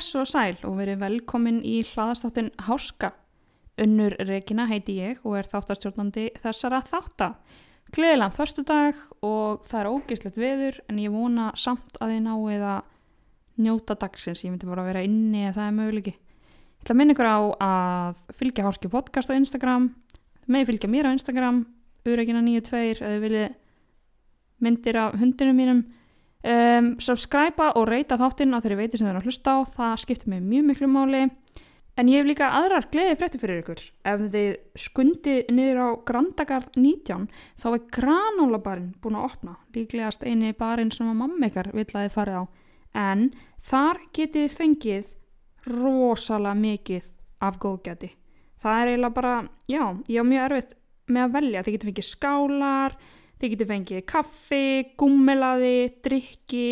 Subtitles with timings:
[0.00, 3.10] Blessu og sæl og verið velkomin í hlaðastáttin Háska.
[3.84, 7.26] Unnur Regina heiti ég og er þáttastjórnandi þessara þátta.
[7.92, 12.64] Gleðilega förstu dag og það er ógeislegt veður en ég vona samt að þið náið
[12.70, 12.80] að
[13.60, 14.40] njóta dagsins.
[14.40, 16.16] Ég myndi bara að vera inni ef það er möguleiki.
[16.16, 17.38] Ég ætla að minna ykkur á
[17.68, 19.92] að fylgja Háski podcast á Instagram.
[20.46, 21.64] Það megi fylgja mér á Instagram,
[22.08, 23.52] Uregina92 ef þið viljið
[24.64, 25.84] myndir af hundinu mínum.
[26.40, 29.98] Um, subscribe og reyta þáttinn á þeirri veiti sem það er að hlusta á það
[30.00, 31.22] skiptir mig mjög miklu máli.
[32.00, 33.82] En ég hef líka aðrar gleði frétti fyrir ykkur.
[34.08, 37.26] Ef þið skundið niður á Grandagard 19
[37.60, 39.56] þá er granólabarinn búin að opna.
[39.76, 42.44] Líklegast eini barinn sem að mamma ykkar vill að þið farið á.
[42.96, 43.26] En
[43.60, 45.12] þar getið fengið
[45.68, 47.12] rosalega mikið
[47.44, 48.14] af góðgæti.
[48.60, 49.34] Það er eiginlega bara,
[49.68, 50.76] já, ég á mjög erfitt
[51.10, 52.96] með að velja, þið getið fengið skálar
[53.40, 54.64] Þið getur fengið kaffi,
[55.00, 56.64] gummelaði, drikki,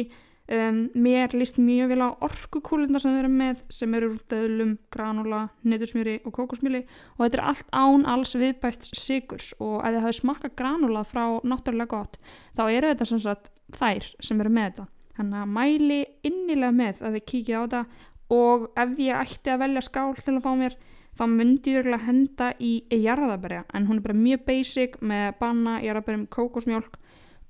[0.53, 4.75] um, mér líst mjög vel á orkukúlundar sem þau eru með sem eru úr döðlum,
[4.93, 6.83] granula, netursmjöri og kókosmjöli.
[7.17, 11.25] Og þetta er allt án alls viðbært sigurs og ef þið hafið smakka granula frá
[11.41, 12.21] náttúrulega gott
[12.57, 14.89] þá eru þetta sem sagt þær sem eru með þetta.
[15.19, 17.83] Þannig að mæli innilega með að þið kíkja á þetta.
[18.29, 20.75] Og ef ég ætti að velja skál til að fá mér
[21.19, 25.79] þá myndi ég örgulega henda í jarðaberja en hún er bara mjög basic með banna,
[25.83, 26.99] jarðaberjum, kókosmjólk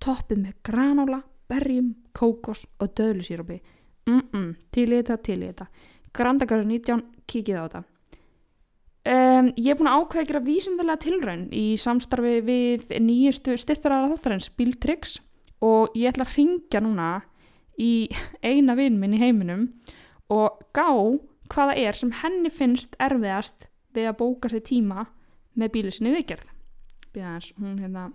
[0.02, 3.60] toppið með granóla, berjum, kókos og döðlusýrópi
[4.08, 5.68] mm -mm, til í þetta, til í þetta.
[6.12, 7.84] Grandagarður 19, kíkið á þetta.
[9.08, 14.10] Um, Ég er búin að ákveða að gera vísindarlega tilraun í samstarfi við nýjustu styrþarara
[14.12, 15.20] þáttarins Bíltryggs
[15.64, 17.22] og ég ætla að ringja núna
[17.78, 18.08] í
[18.50, 19.72] eina vinn minn í heiminum
[20.28, 20.90] og gá
[21.52, 25.06] hvaða er sem henni finnst erfiðast við að bóka sér tíma
[25.58, 26.48] með bílu sinni viðgerð.
[27.14, 28.08] Býðans, hún hérna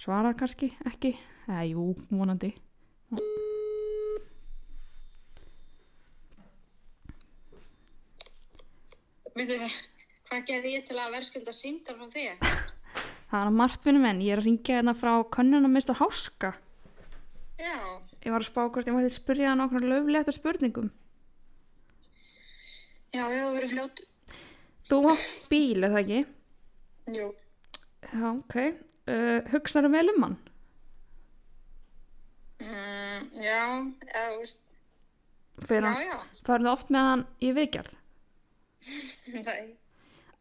[0.00, 1.16] svarar kannski ekki.
[1.48, 2.52] Eða jú, vonandi.
[9.32, 9.56] Veitu,
[10.28, 12.46] hvað gerði ég til að verðskulda símdal frá þig?
[13.32, 16.52] Það er margt vinnum en ég er að ringja hérna frá könnunum mista háska.
[17.58, 17.74] Já,
[18.22, 20.90] Ég var að spá hvort ég mætti spyrja hann okkur löflétta spurningum
[23.12, 24.02] já, ég hef verið fljót.
[24.90, 26.20] Þú átt bíl, eða ekki?
[27.16, 27.28] Jú.
[28.12, 30.36] Já, ok uh, Hugsaðu vel um hann?
[32.62, 33.60] Mm, já,
[34.12, 34.60] eða, þú veist,
[35.66, 36.18] Fyrir já, já.
[36.46, 37.94] farðu oft með hann í viðgerð
[39.46, 39.72] Nei,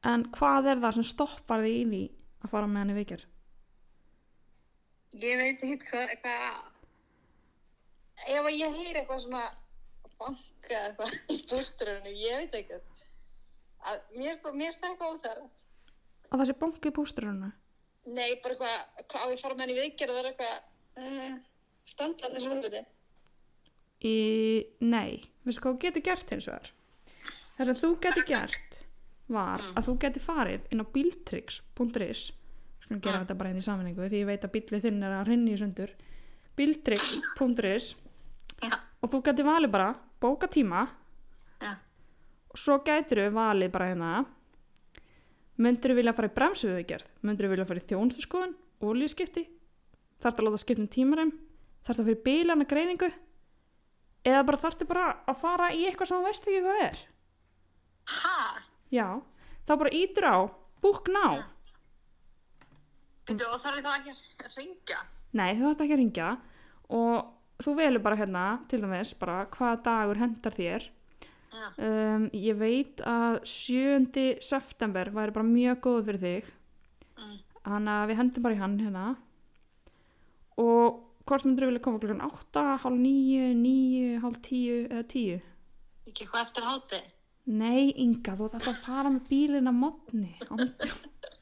[0.07, 2.01] En hvað er það sem stoppar þig í því
[2.45, 3.25] að fara með hann í viðgerð?
[5.21, 6.61] ég veit ekki hvað, hvað,
[8.31, 9.41] ef ég heyri eitthvað svona
[10.21, 12.79] banka eða eitthvað í bústurinu, ég veit ekki.
[13.91, 15.65] Að mér, mér stæði eitthvað óþægilegt.
[16.29, 17.51] Að það sé banki í pústurinu?
[18.11, 20.59] Nei, bara eitthvað, hvað á ég fara með hann í viðgerð, það er eitthvað,
[21.01, 21.39] uh,
[21.91, 22.83] standað þessu hluti.
[24.01, 24.15] Í,
[24.81, 25.09] nei,
[25.45, 26.71] veistu hvað þú getur gert hins vegar?
[27.57, 28.79] Það sem þú getur gert
[29.31, 32.23] var að þú getur farið inn á bíltryggs.is
[32.81, 35.27] skulum gera þetta bara hérna í saminningu því ég veit að bílið þinn er að
[35.29, 35.93] hrinni í sundur
[36.57, 38.10] Já,
[39.01, 39.89] og þú getur valið bara
[40.21, 40.85] bóka tíma.
[41.61, 41.75] Já,
[42.51, 44.11] og svo gætur við valið bara hérna
[45.61, 49.45] myndir við vilja fara í bremsuviðgerð myndir við vilja fara í þjónstuskoðun ólískipti
[50.21, 51.33] þarf að láta skipta um tímarum
[51.85, 53.11] þarf að fyrir bílana greiningu
[54.27, 57.01] eða bara þarf bara að fara í eitthvað sem þú veist ekki hvað er?
[58.11, 58.37] Ha,
[58.91, 59.07] já,
[59.67, 60.37] þá bara ítur á
[60.81, 61.41] book now.
[63.29, 65.03] Veitu, og þarf þá ekki að ringja?
[65.37, 66.31] nei, þú ætti ekki að ringja
[66.91, 67.29] og
[67.65, 70.89] þú velur bara hérna til dæmis bara hvaða dagur hendar þér
[71.51, 74.39] Já, um, ég veit að 7.
[74.39, 76.51] september væri bara mjög góð fyrir þig
[77.19, 77.37] mm.
[77.61, 79.05] Þannig að við hendum bara í hann hérna
[80.61, 85.41] og hvort myndur við vilja koma klukkan 8, hálf 9, 9, hálf 10 eða 10?
[86.11, 87.09] ekki eitthvað eftir hátið.
[87.51, 90.33] Nei, Inga, þú ert alltaf að fara með bílinn að modni.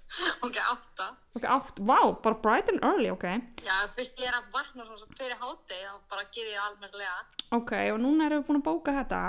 [0.46, 1.08] Ok, átta.
[1.38, 3.26] Ok, 8, vá, bara bright and early, ok.
[3.64, 7.20] Já, fyrst ég er að vakna svona svo fyrir hátið, þá bara ger ég almennilega.
[7.60, 9.22] Ok, og núna erum við búin að bóka þetta.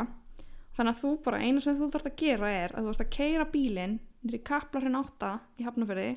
[0.79, 3.13] Þannig að þú bara, einu sem þú þarfst að gera er að þú þarfst að
[3.19, 5.31] keira bílinn nýri kaplarinn 8
[5.61, 6.11] í Hafnafjörði,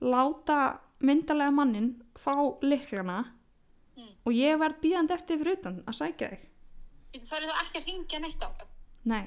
[0.00, 0.58] láta
[1.04, 3.24] myndalega mannin fá liklana
[3.98, 4.12] Mm.
[4.26, 6.42] og ég verð bíðandi eftir fyrir utan að sækja þig.
[7.18, 8.68] Er það ekki að ringja neitt á það.
[9.10, 9.24] Nei.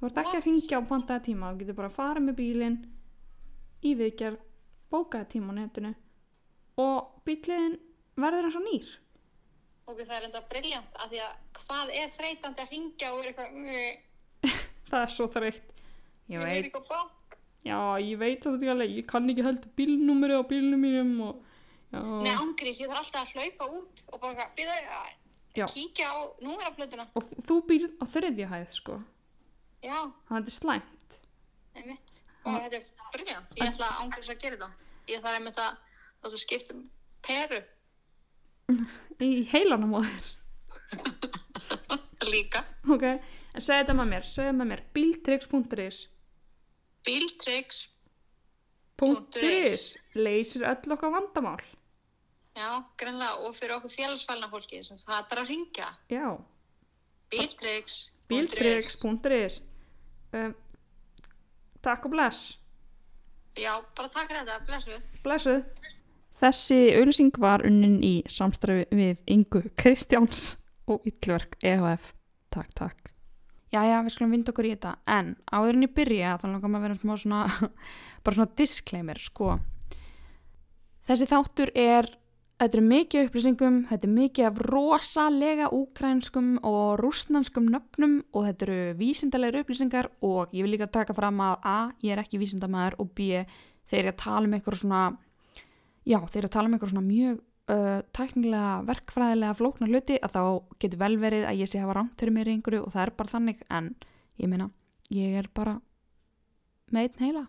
[0.00, 2.78] Þú ert ekki að ringja á pantaða tíma, þú getur bara að fara með bílinn
[3.82, 4.38] í viðgerð,
[4.92, 5.94] bókaða tíma á netinu
[6.82, 7.78] og bíliðin
[8.16, 8.90] verður eins og nýr.
[9.86, 11.32] Ok, það er enda briljant af því að
[11.62, 13.96] hvað er þreytandi að ringja og vera eitthvað, "Mm,
[14.92, 15.68] Það er svo þreytt.
[16.28, 17.36] Ég ég er veit, eitthvað bank.
[17.64, 21.42] já, ég veit það ekki alveg, ég kann ekki heldur bílnúmeri á bílnum mínum og
[21.92, 24.76] já, Nei, ángrís, ég þarf alltaf að hlaupa út og bara býða,
[25.54, 25.66] Já.
[25.68, 27.06] kíkja á númeraplötuna.
[27.14, 29.02] og þú býr á þriðja hæð sko
[29.82, 29.98] Já,
[30.28, 31.18] þannig að þetta er slæmt
[31.76, 32.08] einmitt.
[32.44, 33.54] Og þetta er briljant.
[33.58, 34.70] Ég ætla að ángrís að gera þetta.
[35.12, 36.82] Ég þarf einmitt að þú skiptum
[37.26, 37.60] peru
[39.22, 40.24] í heilanum á þér
[42.30, 42.62] líka.
[42.88, 45.98] ok, en segja þetta með mér segja með mér, bíltryggs.is
[47.02, 47.80] Bíltryggs.
[49.02, 51.62] .is leysir öll okkar vandamál
[52.54, 53.40] Já, greinlega.
[53.42, 55.88] Og fyrir okkur félagsfælna fólki sem það er að ringja.
[56.12, 56.26] já,
[57.32, 57.94] Bíltryggs.
[58.28, 59.60] bíltryggs.is
[60.36, 60.54] um,
[61.82, 62.58] takk og bless
[63.58, 64.60] Já, bara takk fyrir þetta.
[64.68, 65.02] Blessuð.
[65.22, 65.62] blessuð
[66.42, 70.56] þessi auðlýsing var unnin í samstræfi við Ingu Kristjáns
[70.90, 72.12] og Yllverk EHF
[72.54, 73.12] takk, takk
[73.72, 76.82] Jæja, við skulum vinda okkur í þetta en áður en ég byrja þá langar maður
[76.82, 77.70] að vera smá svona
[78.24, 79.54] bara svona disclaimer, sko
[81.08, 82.10] þessi þáttur er
[82.62, 88.66] þetta er mikið upplýsingum þetta er mikið af rosalega úkrænskum og rúsnanskum nöfnum og þetta
[88.68, 93.00] eru vísindalegir upplýsingar og ég vil líka taka fram að a, ég er ekki vísindamæður
[93.02, 93.42] og b,
[93.90, 95.02] þeir eru að tala um eitthvað svona
[96.06, 100.38] já, þeir eru að tala um eitthvað svona mjög uh, tæknilega verkfræðilega flóknar hluti að
[100.38, 100.42] þá
[100.84, 103.16] getur vel verið að ég sé hafa rámt fyrir mér í einhverju og það er
[103.18, 103.94] bara þannig en
[104.38, 104.70] ég meina,
[105.10, 105.80] ég er bara
[106.92, 107.46] með einn heila.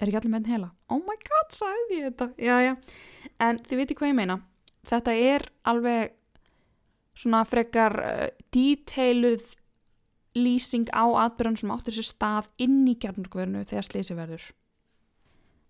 [0.00, 0.70] Er ekki allir með einn heila?
[0.90, 2.32] Oh my god, sagði ég þetta?
[2.42, 2.72] Já, já.
[3.42, 4.38] En þið veitir hvað ég meina
[4.88, 6.14] þetta er alveg
[7.14, 9.54] svona frekar uh, detailuð
[10.34, 14.50] lýsing á atbyrðan sem áttur sér stað inn í kjarnorkverinu þegar slísi verður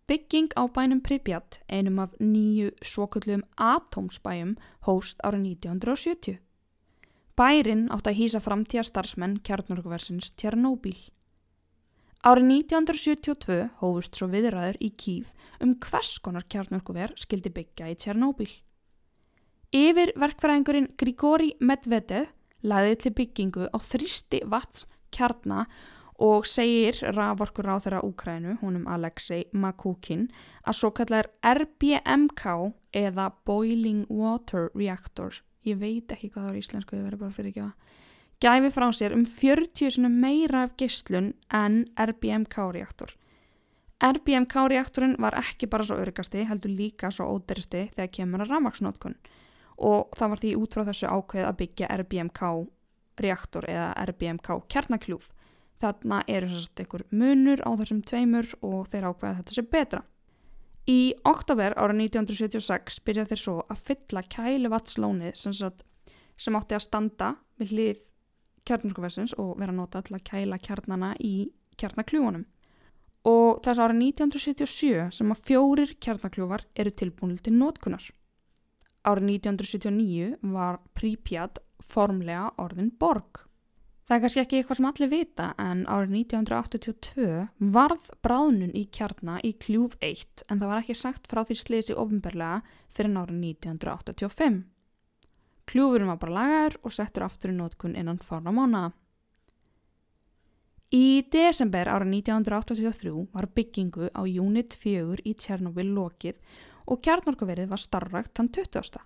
[0.04, 4.50] Bygging á bænum Pripyat, einum af nýju svokullum atómsbæjum,
[4.84, 6.34] hóst árið 1970.
[7.32, 10.98] Bærin átt að hýsa framtíða starfsmenn kjarnorkuversins Tjernóbíl.
[12.24, 18.48] Árið 1972 hófust svo viðræður í Kív um hvers konar kjarnorkuver skildi byggja í Tjernóbíl.
[19.76, 22.30] Yfir verkfræðingurinn Grigori Medvedev
[22.64, 25.66] laðið til byggingu á þristi vats kjarna
[26.24, 30.30] og segir raforkur á þeirra Úkrænu, húnum Alexei Makukin,
[30.64, 32.54] að svo kallar RBMK
[33.04, 37.52] eða Boiling Water Reactor, ég veit ekki hvað það er íslensku, þau verður bara fyrir
[37.52, 37.83] ekki að,
[38.44, 43.14] gæfi frá sér um 40 sinni meira af gislun en RBMK reaktor.
[44.04, 49.16] RBMK reaktorinn var ekki bara svo örgasti, heldur líka svo óderisti þegar kemur að ramaksnótkun
[49.84, 52.50] og það var því út frá þessu ákveð að byggja RBMK
[53.24, 55.30] reaktor eða RBMK kjarnakljúf
[55.84, 60.00] Þarna eru sérst einhver munur á þessum tveimur og þeir ákveða að þetta sé betra.
[60.88, 65.54] Í oktober ára 1976 byrjað þeir svo að fylla kæluvatslónið sem,
[66.36, 67.30] sem átti að standa
[67.60, 68.02] við hlið
[68.68, 71.50] kjarnarkuversins og vera nota til að kæla kjarnana í
[71.80, 72.44] kjarnakljúunum.
[73.24, 78.10] Og þess ára 1977 sem að fjórir kjarnakljúfar eru tilbúinil til nótkunar.
[79.04, 83.44] Árið 1979 var Pripyat formlega orðin borg.
[84.04, 87.28] Það er kannski ekki eitthvað sem allir vita en árið 1982
[87.72, 91.96] varð bráðnun í kjarna í kljúf 1 en það var ekki sagt frá því slisi
[91.96, 92.60] ofinberlega
[92.92, 94.58] fyrir árið 1985.
[95.70, 98.84] Kljúfurum var bara lagaður og settur aftur í nótkun innan fána mána.
[100.94, 106.38] Í desember árið 1983 var byggingu á Unit 4 í Tjernobyl lokið
[106.86, 109.00] og kjarnorkuverið var starrakt þann 20.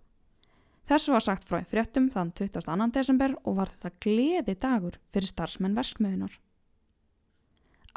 [0.88, 2.90] Þessu var sagt frá fréttum þann 22.
[2.92, 6.32] desember og var þetta gleði dagur fyrir starfsmenn verskmiðunar.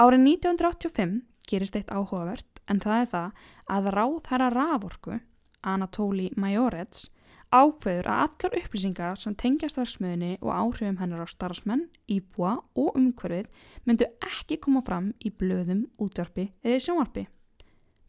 [0.01, 5.19] Árið 1985 gerist eitt áhugavert en það er það að ráðherra raforku,
[5.61, 7.09] Anatóli Majorets,
[7.51, 13.51] ákveður að allar upplýsingar sem tengjast verksmiðunni og áhrifum hennar á starfsmenn, íbúa og umhverfið
[13.86, 17.27] myndu ekki koma fram í blöðum, útvarpi eða sjónvarpi.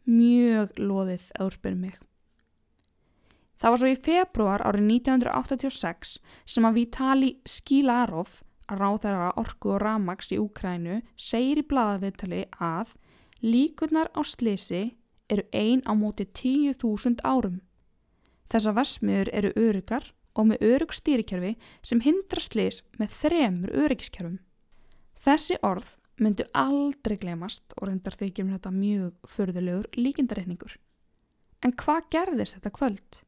[0.07, 1.99] Mjög loðið að úrspyrja mig.
[3.59, 6.17] Það var svo í februar árið 1986
[6.55, 12.95] sem að Vitali Skilarov, ráðherra orku og ramags í Úkrænu, segir í bladaviðtali að
[13.43, 14.83] líkurnar á slisi
[15.31, 17.61] eru ein á móti 10.000 árum.
[18.51, 21.53] Þessar vesmiður eru örugar og með örug stýrikerfi
[21.85, 24.39] sem hindra slis með þremur öryggiskerfum.
[25.23, 30.75] Þessi orð myndu aldrei glemast og reyndar þykjum þetta mjög förðulegur líkindareikningur.
[31.63, 33.21] En hvað gerðist þetta kvöld?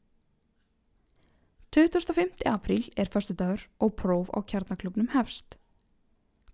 [1.75, 2.43] 25.
[2.47, 5.57] apríl er förstu dagur og próf á kjarnaklubnum hefst.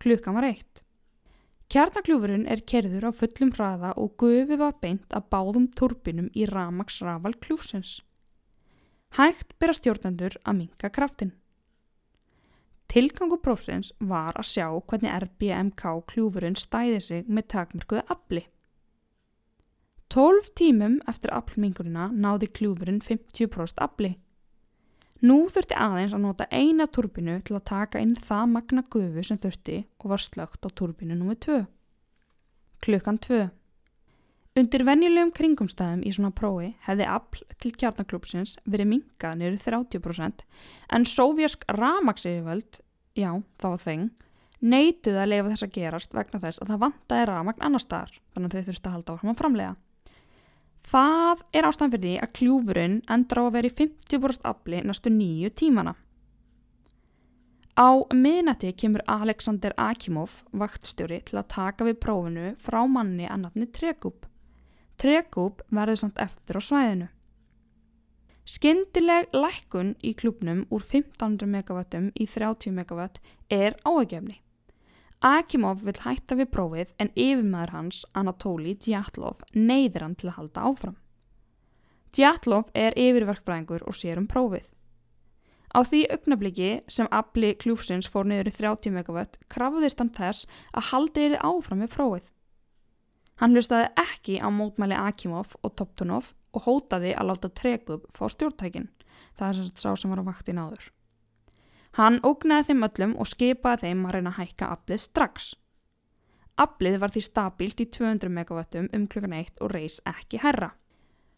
[0.02, 0.82] Klukkan var eitt.
[1.72, 7.36] Kjarnakljúfurinn er kerður á fullum hraða og gufi var beint að báðum turbinum í ramagsrafal
[7.44, 8.00] kljúfsins.
[9.18, 11.34] Hægt byrja stjórnendur að minka kraftin.
[12.92, 18.44] Tilgangu prófsins var að sjá hvernig RBMK kljúfurinn stæði sig með takmörkuðu afli.
[20.12, 24.14] 12 tímum eftir aflmingurina náði kljúfurinn 50% afli.
[25.24, 29.40] Nú þurfti aðeins að nota eina turbinu til að taka inn það magna gufu sem
[29.40, 31.36] þurfti og var slögt á turbinu nr.
[31.46, 31.60] 2.
[32.84, 33.44] Klukkan 2.
[34.52, 40.42] Undir venjulegum kringumstæðum í svona prófi hefði afl til kjarnaklúpsins verið minkað niður 30%
[40.92, 42.82] en sóvjask ramagseyfjöld,
[43.16, 43.30] já
[43.64, 44.10] var þeng,
[44.60, 48.50] neituð að leifa þess að gerast vegna þess að það vantaði ramagn annar staðar þannig
[48.50, 49.76] að þeir þurfti að halda að framlega.
[50.92, 55.14] Það er ástæðan fyrir því að kljúfurinn endur á að vera í 50% afli næstu
[55.14, 55.94] nýju tímana.
[57.80, 63.70] Á miðnætti kemur Alexander Akimov, vaktstjóri, til að taka við prófinu frá manni að nafni
[63.72, 64.28] Tregub.
[65.02, 67.08] Tregub verður samt eftir á svæðinu.
[68.52, 73.08] Skyndileg lækkun í klúpnum úr 1500 MW í 30 MW
[73.50, 74.42] er áhugjefni.
[75.22, 80.66] Akimov vil hætta við prófið en yfirmæður hans, Anatóli Djatlov, neyðir hann til að halda
[80.70, 80.98] áfram.
[82.12, 84.66] Djatlov er yfirverkfræðingur og sér um prófið.
[85.72, 90.90] Á því augnabliki sem afli kljúfsins fór niður í 30 MW krafðist hann þess að
[90.90, 92.26] halda yfir áfram við prófið.
[93.42, 98.92] Hann hlustaði ekki á mótmæli Akimov og Toptunov og hótaði að láta Tregub fá stjórntækin,
[99.34, 100.84] það er sérst sá sem var á vaktin áður.
[101.98, 105.48] Hann ógnaði þeim öllum og skipaði þeim að reyna að hækka aflið strax.
[106.62, 110.70] Aflið var því stabílt í 200 MW um klukkan 1 og reys ekki herra.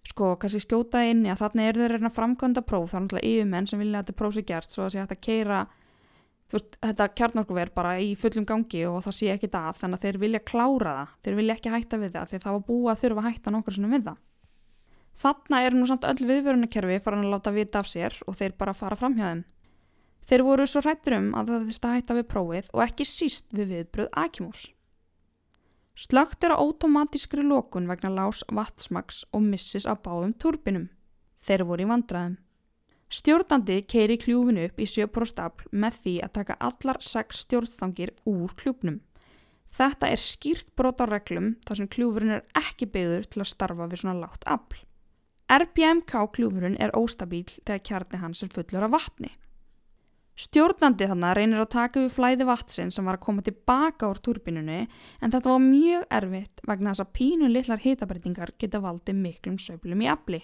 [0.04, 3.70] Sko, kannski skjótaði inni að þarna er þeir reyna framkvæmda próf, það er náttúrulega yfirmenn
[3.72, 5.62] sem vilja að þetta próf sé gert svo að sé hægt að keira
[6.54, 10.20] veist, þetta kjarnorkuver bara í fullum gangi og það sé ekki það, þannig að þeir
[10.24, 13.24] vilja klára það, þeir vilja ekki hætta við það því það var búið að þurfa
[13.24, 14.22] að hætta nokkur svona við það.
[15.24, 18.74] Þarna er nú samt öll viðvörunarkerfi farin að láta vita af sér og þeir bara
[18.78, 19.44] fara fram hjá þeim.
[20.24, 23.52] Þeir voru svo hrættur um að það þurfti að hætta við prófið og ekki síst
[23.54, 24.64] við viðbröð Akimós.
[25.94, 30.88] Slögt er á automatískri lókun vegna lás vatsmaks og missis á báðum turbinum.
[31.44, 32.40] Þeir voru í vandraðum.
[33.14, 38.96] Stjórnandi keiri kljúfinu upp í sjöpróstafl með því að taka allar sex stjórnstangir úr kljúfnum.
[39.74, 43.88] Þetta er skýrt brot á reglum þar sem kljúfurinn er ekki byggður til að starfa
[43.92, 44.82] við svona látt afl.
[45.54, 49.30] RBMK kljúfurinn er óstabíl þegar kjarni hans er fullur af vatni.
[50.34, 54.80] Stjórnandi þannig reynir að taka við flæði vatsin sem var að koma tilbaka úr turbinunni
[54.88, 60.02] en þetta var mjög erfitt vegna þess að pínu litlar hitabreitingar geta valdið miklum söflum
[60.02, 60.42] í afli.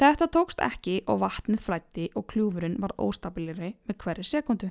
[0.00, 4.70] Þetta tókst ekki og vatnið flætti og kljúfurinn var óstabiliri með hverju sekundu.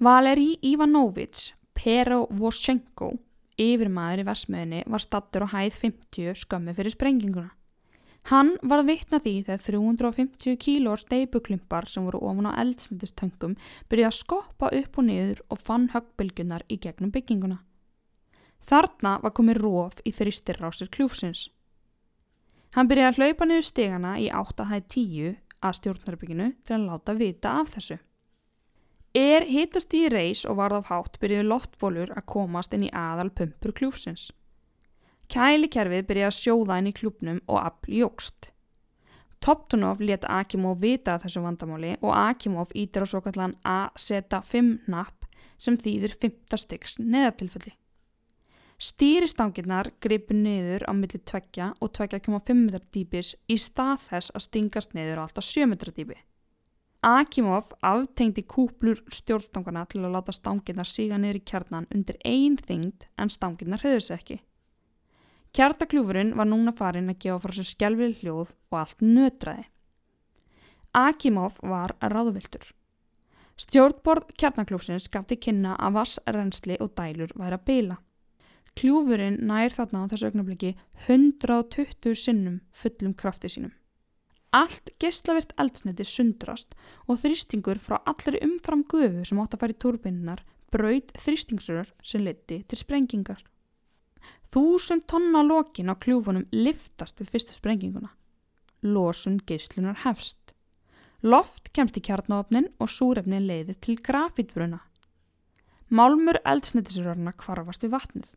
[0.00, 3.12] Valeri Ivanovits, Pero Voshenko,
[3.60, 7.50] yfirmaður í versmiðinni var stattur á hæð 50 skömmi fyrir sprenginguna.
[8.28, 13.56] Hann var að vitna því þegar 350 kílór steipuklumpar sem voru ofan á eldsnittistöngum
[13.88, 17.62] byrjaði að skoppa upp og niður og fann höggbylgunar í gegnum bygginguna.
[18.60, 21.48] Þarna var komið róf í þristirrásir kljúfsins.
[22.76, 27.72] Hann byrjaði að hlaupa niður stegana í 8.10 að stjórnarbygginu til að láta vita af
[27.74, 27.96] þessu.
[29.18, 33.32] Er hitast í reys og varð af hátt byrjuði loftbólur að komast inn í aðal
[33.34, 34.28] pumpur kljúfsins.
[35.30, 38.52] Kælikerfið byrjaði að sjóða inn í klubnum og afl jógst.
[39.42, 45.26] Toptunov let Akimov vita þessu vandamáli og Akimov ítir á svo kallan AZ5 napp
[45.58, 47.74] sem þýðir 5 styggs neðartilfelli.
[48.80, 54.94] Stýristangirnar gripu niður á milli 2 og 2,5 metrar dýpis í stað þess að stingast
[54.96, 56.16] niður á alltaf 7 metrar dýpi.
[57.04, 63.04] Akimov aftengdi kúplur stjórnstangana til að láta stangirnar síga niður í kjarnan undir einn þingd
[63.20, 64.40] en stangirnar höfðus ekki.
[65.52, 69.64] Kjartakljúfurinn var núna farin að gefa frá sér skjálfið hljóð og allt nötraði.
[70.96, 72.64] Akimov var ráðviltur.
[73.60, 78.04] Stjórnborð kjartakljúfsins gafti kynna að vassrensli og dælur væri að beila.
[78.80, 80.70] Kljúfurinn nær þarna á þessu augnabliki
[81.06, 83.74] 120 sinnum fullum krafti sínum.
[84.56, 86.72] Allt geyslavirt eldsniti sundrast
[87.06, 90.42] og þrýstingur frá allri umfram gufu sem átt að fara í turbinnar
[90.74, 93.44] braud þrýstingsrör sem leti til sprengingar.
[94.50, 98.10] Þúsund tonna lokin á kljúfunum liftast við fyrstu sprenginguna.
[98.82, 100.54] Lósun geyslunar hefst.
[101.22, 104.80] Loft kemst í kjarnáfnin og súrefni leiðir til grafítbruna.
[105.90, 108.30] Málmur eldsnetisrörna kvarfast við vatnið.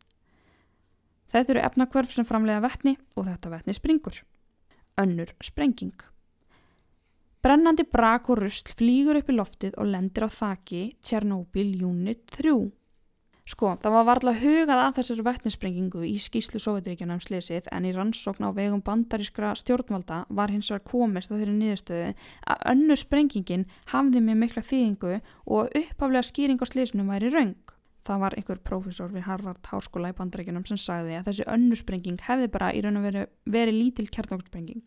[1.32, 4.20] Þetta eru efnakvörf sem framlega vettni og þetta vettni springur.
[5.00, 5.96] Önnur sprenging.
[7.44, 12.54] Brennandi brak og rustl flýgur upp í loftið og lendir á þaki Tjernobyl Unit 3.
[13.44, 17.92] Sko, það var varðlega hugað að þessari vettnisprengingu í skýslu Sovjetríkjana um slesið en í
[17.92, 22.08] rannsókn á vegum bandarískra stjórnvalda var hins vegar komist að þeirri niðurstöðu
[22.54, 27.73] að önnu sprengingin hafði með mikla þýðingu og uppaflega skýring á slesinu væri raung.
[28.04, 32.20] Það var einhver prófessor við Harvard Háskóla í bandaríkjunum sem sagði að þessi önnu sprenging
[32.20, 34.84] hefði bara í raun og veru verið lítil kjartnáksprenging.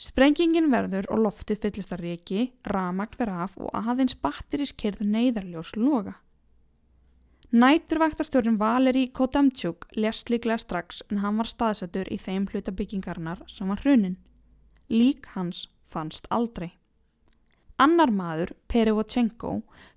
[0.00, 6.16] Sprengingin verður og loftið fyllist að reiki, ramagn verið af og aðeins batterískerðu neyðarljós loga.
[7.52, 13.68] Næturvæktastjórn Valeri Kodamtjúk lest líklega strax en hann var staðsettur í þeim hluta byggingarnar sem
[13.68, 14.16] var hrunin.
[14.88, 16.70] Lík hans fannst aldrei.
[17.80, 19.54] Annar maður, Perevotchenko,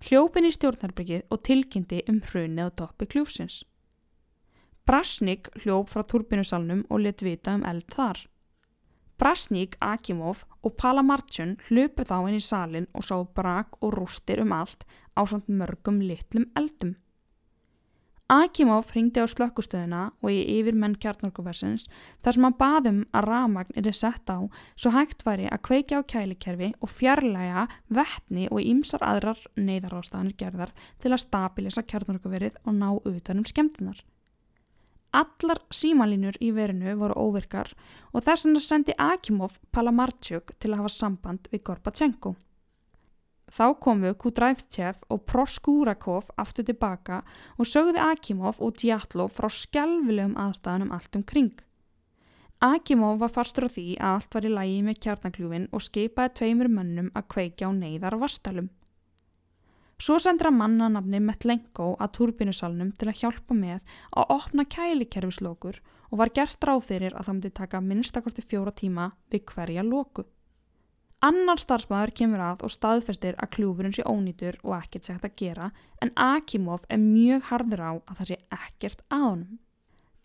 [0.07, 3.57] hljópin í stjórnarbyggið og tilkynnti um hrunið á toppi kljúfsins.
[4.87, 8.21] Brasnik hljóp frá turbinusalnum og let vita um eld þar.
[9.19, 14.55] Brasnik, Akimov og Palamartjun hljópu þá inn í salin og sá brak og rústir um
[14.55, 14.87] allt
[15.19, 16.95] á svont mörgum litlum eldum.
[18.33, 21.83] Akimov ringdi á slökkustöðuna og í yfir menn kjarnorkuversins
[22.25, 24.41] þar sem hann baðum að ramagn er sett á
[24.73, 30.73] svo hægt væri að kveikja á kælikerfi og fjarlæga vettni og ímsar aðrar neyðarástaðanir gerðar
[31.03, 34.01] til að stabilisa kjarnorkuverið og ná utanum skemmtunar.
[35.13, 37.75] Allar símalínur í verinu voru óvirkar
[38.13, 42.39] og þess vegna sendi Akimov Palamarchuk til að hafa samband við Gorbachenkov.
[43.53, 47.19] Þá komu Kudræftjef og Proskúrakov aftur tilbaka
[47.60, 51.53] og sögði Akimov og Djatlov frá skjálfilegum aðstæðanum allt um kring.
[52.65, 56.72] Akimov var fastur á því að allt var í lægi með kjarnakljúfin og skipaði tveimur
[56.79, 58.72] mönnum að kveikja á neyðar og vastalum.
[60.01, 63.83] Svo sendur að mannanafni Metlenko að turbinusalunum til að hjálpa með
[64.17, 65.77] að opna kælikerfislokur
[66.10, 70.25] og var gert ráð fyrir að það myndi taka minnstakosti fjóra tíma við hverja loku.
[71.23, 75.69] Annar starfsmæður kemur að og staðfestir að kljúfurinn sé ónýtur og ekkert segt að gera
[76.03, 79.59] en Akimov er mjög hardur á að það sé ekkert að honum.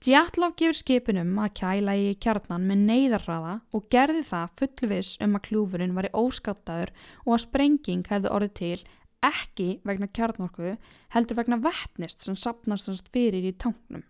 [0.02, 5.44] Djatlov gefur skipinum að kæla í kjarnan með neyðarraða og gerði það fullvis um að
[5.48, 6.92] kljúfurinn var í óskáttaður
[7.24, 8.78] og að sprenging hefði orðið til
[9.26, 10.76] ekki vegna kjarnorku
[11.14, 14.02] heldur vegna vettnist sem sapnast fyrir í tánknum.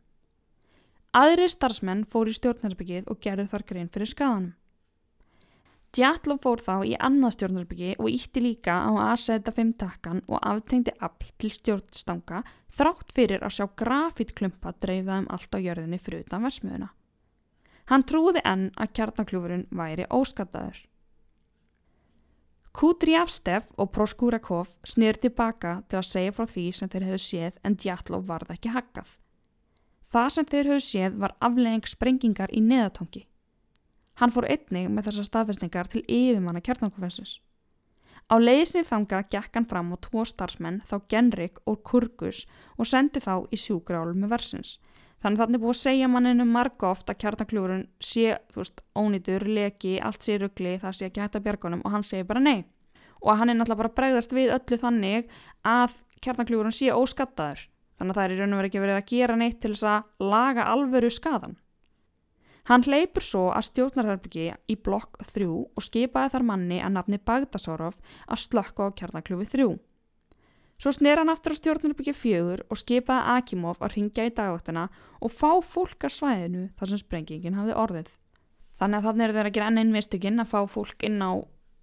[1.17, 4.53] Aðri starfsmenn fór í stjórnarbyggið og gerði þar grein fyrir skadanum.
[5.97, 10.43] Djatlov fór þá í annað stjórnarbyggi og ítti líka á að setja fimm takkan og
[10.43, 12.43] aftengdi afl til stjórnstanga
[12.77, 16.91] þrátt fyrir að sjá grafítklumpa dreifaðum allt á jörðinni fyrir utan versmiðuna.
[17.89, 20.83] Hann trúði enn að kjarnakljúfurinn væri óskattaður.
[22.79, 27.79] Kudrjafstef og Proskúrakov snýr tilbaka til að segja frá því sem þeir hefðu séð en
[27.81, 29.09] Djatlov varð ekki hakkað.
[30.13, 33.25] Það sem þeir hefðu séð var aflegging sprengingar í neðatongi.
[34.19, 37.39] Hann fór einnig með þessar staðfestningar til yfirmanna kjartnangufensins.
[38.29, 42.43] Á leiðisnið þanga gekk hann fram á tvo starfsmenn, þá Genrik og Kurgus
[42.77, 44.75] og sendi þá í sjúkrálum með versins.
[45.23, 49.95] Þannig þannig búið að segja manninu marga oft að kjartakljúrun sé, þú veist, ónýtur, leki,
[50.05, 52.67] allt sé ruggli, það sé ekki hægt að bjargunum og hann segi bara nei.
[53.25, 55.33] Og hann er náttúrulega bara bregðast við öllu þannig
[55.67, 57.65] að kjartakljúrun sé óskattaður.
[57.99, 59.89] Þannig að það er í raun og verið ekki verið að gera neitt til þess
[59.91, 61.59] að laga alveru skadan.
[62.69, 67.97] Hann hleypur svo að stjórnarherbyggi í blokk 3 og skipaði þar manni að nafni Bagdasorov
[68.29, 69.69] að slökka á kjarnakljófi 3.
[70.79, 74.85] Svo sner hann aftur á stjórnarbyggi 4 og skipaði Akimov að ringja í dagvöktuna
[75.19, 78.13] og fá fólk að svæðinu þar sem sprengingin hafði orðið.
[78.79, 81.33] Þannig að þannig er þeir að gera enn einn mistökinn að fá fólk inn á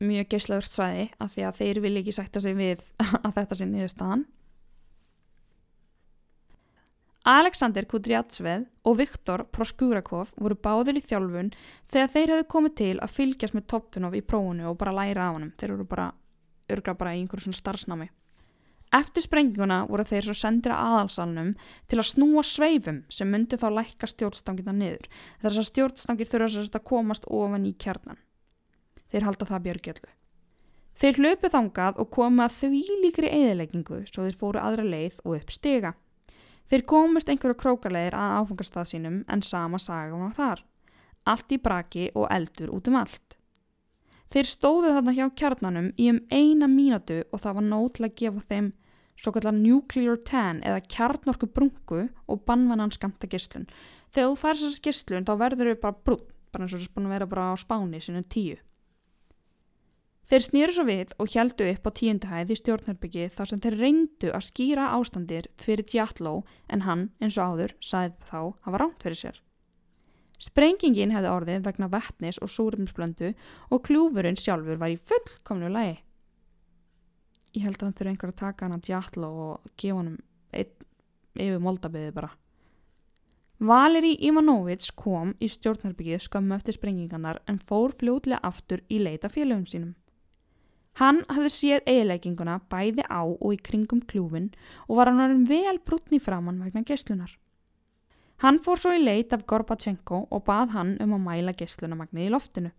[0.06, 2.86] mjög geyslaður svæði af því að þeir vil ekki sætta sig við
[3.26, 4.26] að þetta sé niður staðan.
[7.26, 11.48] Alexander Kudrjatsveð og Viktor Proskúrakov voru báðir í þjálfun
[11.90, 15.40] þegar þeir hefðu komið til að fylgjast með Toptunov í prófunu og bara læra af
[15.40, 15.48] hann.
[15.58, 16.06] Þeir voru bara,
[16.70, 18.08] örgla bara í einhverjum svona starfsnámi.
[18.94, 21.50] Eftir sprenginguna voru þeir svo sendir að aðalsalunum
[21.90, 25.10] til að snúa sveifum sem myndi þá lækka stjórnstangina niður.
[25.42, 28.22] Þess að stjórnstangir þurfa að komast ofan í kjarnan.
[29.10, 30.16] Þeir halda það björgjöldu.
[30.96, 35.40] Þeir hlöpu þangað og komið að því líkri eðileggingu svo þeir fóru aðra leið og
[35.42, 35.98] upp stiga.
[36.70, 40.64] Þeir komust einhverju krókarleir að áfangastað sínum en sama saga var þar.
[41.26, 43.38] Allt í braki og eldur út um allt.
[44.34, 48.16] Þeir stóðu þarna hjá kjarnanum í um eina mínatu og það var nót til að
[48.22, 48.72] gefa þeim
[49.16, 53.70] svo kallar nuclear tan eða kjarnorku brungu og bannvannan skamta gistlun.
[54.12, 57.14] Þegar þú færst þessar gistlun þá verður þau bara brún, bara eins og þess að
[57.14, 58.58] vera bara á spáni sinu tíu.
[60.26, 64.30] Þeir snýru svo við og heldu upp á tíundahæð í stjórnherbyggi þar sem þeir reyndu
[64.34, 69.04] að skýra ástandir fyrir Djatló en hann, eins og áður, sæði þá að hafa ránt
[69.06, 69.38] fyrir sér.
[70.42, 73.30] Sprengingin hefði orðið vegna vettnis og súrumsblöndu
[73.70, 76.00] og kljúfurinn sjálfur var í fullkomnu lagi.
[77.54, 80.18] Ég held að það þurfa einhver að taka hann að Djatló og gefa hann
[81.36, 82.32] yfir moldabiði bara.
[83.62, 89.64] Valeri Ivanovits kom í stjórnherbyggið skömmu eftir sprengingarnar en fór fljóðlega aftur í leita félögum
[89.70, 89.94] sínum.
[90.96, 94.54] Hann hafði séð eiginleikinguna bæði á og í kringum kljúfin
[94.88, 97.34] og var hann vel brútni framann vegna geyslunar.
[98.44, 102.32] Hann fór svo í leit af Gorbachenko og bað hann um að mæla geyslunamagnið í
[102.32, 102.72] loftinu.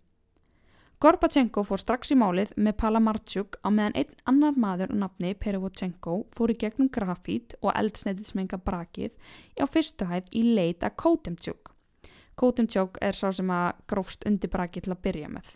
[0.97, 6.15] Gorbachenko fór strax í málið með Palamarchuk á meðan einn annar maður á nafni Perevotchenko
[6.33, 9.13] fór í gegnum grafít og eldsneitismenga brakið
[9.61, 11.69] á fyrstu hæð í leita Kotemchuk.
[12.33, 15.53] Kotemchuk er sá sem að grófst undir brakið til að byrja með.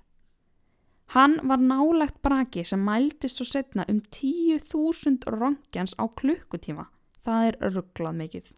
[1.11, 6.85] Hann var nálegt braki sem mæltist svo setna um 10.000 rangjans á klukkutíma.
[7.25, 8.53] Það er rugglað mikið.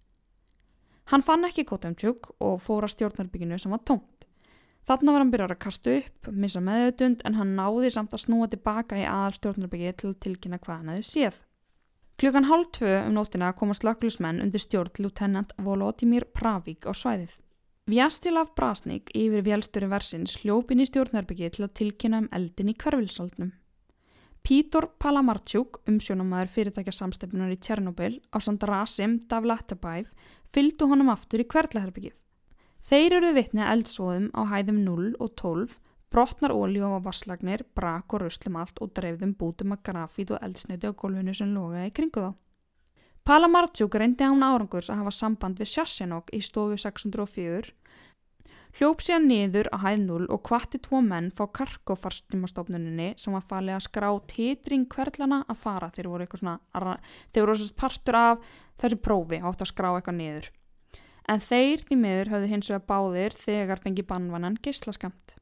[1.10, 4.28] Hann fann ekki Kotemchuk og fór að stjórnarbygginu sem var tómt.
[4.86, 8.50] Þannig var hann byrjar að kasta upp, missa meðutund en hann náði samt að snúa
[8.52, 11.42] tilbaka í aðal stjórnarbyggi til tilkynna hvað hann hefði séð.
[12.22, 17.40] Klukkan hálf tvö um nótina komast löglusmenn undir stjórn lieutenant Volodymyr Pravík á svæðið.
[17.84, 23.50] Vjastilav Brasnik yfir vjálstöru versins hljópin í stjórnarbyggi til að tilkynna um eldin í hverfilsaldnum.
[24.40, 30.08] Pítor Palamarchuk, umsjónamaður fyrirtækja samstefnunar í Tjernobyl á samt Rasim Davlatabæf,
[30.56, 32.16] fylgdu honum aftur í hverlaherbyggið.
[32.88, 35.76] Þeir eruð vitni að eldsóðum á hæðum 0 og 12,
[36.08, 40.88] brotnar ólíu á vasslagnir, brak og ruslum allt og dreifðum bútum að grafít og eldsneiti
[40.88, 42.32] á gólfinu sem logaði kringu þá.
[43.24, 47.72] Pala Martsjúk reyndi án árangurs að hafa samband við Sjassinok í stofu 604,
[48.80, 53.78] hljóp sér niður á hæð 0 og hvatti tvo menn fá karkofarstímastofnuninni sem var falið
[53.78, 56.98] að skrá titring hverlana að fara þeir voru eitthvað svona,
[57.32, 58.52] þeir voru partur af
[58.84, 60.52] þessu prófi átt að skrá eitthvað niður
[61.30, 65.38] en þeir því miður höfðu hins vegar báðir þegar fengi bannvannan geyslaskamt.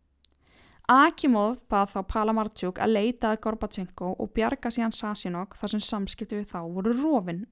[0.92, 6.42] Akimov bað þá Palamarchuk að leita að Gorbachenko og bjarga síðan Sasinok þar sem samskipti
[6.42, 7.46] við þá voru rofinn.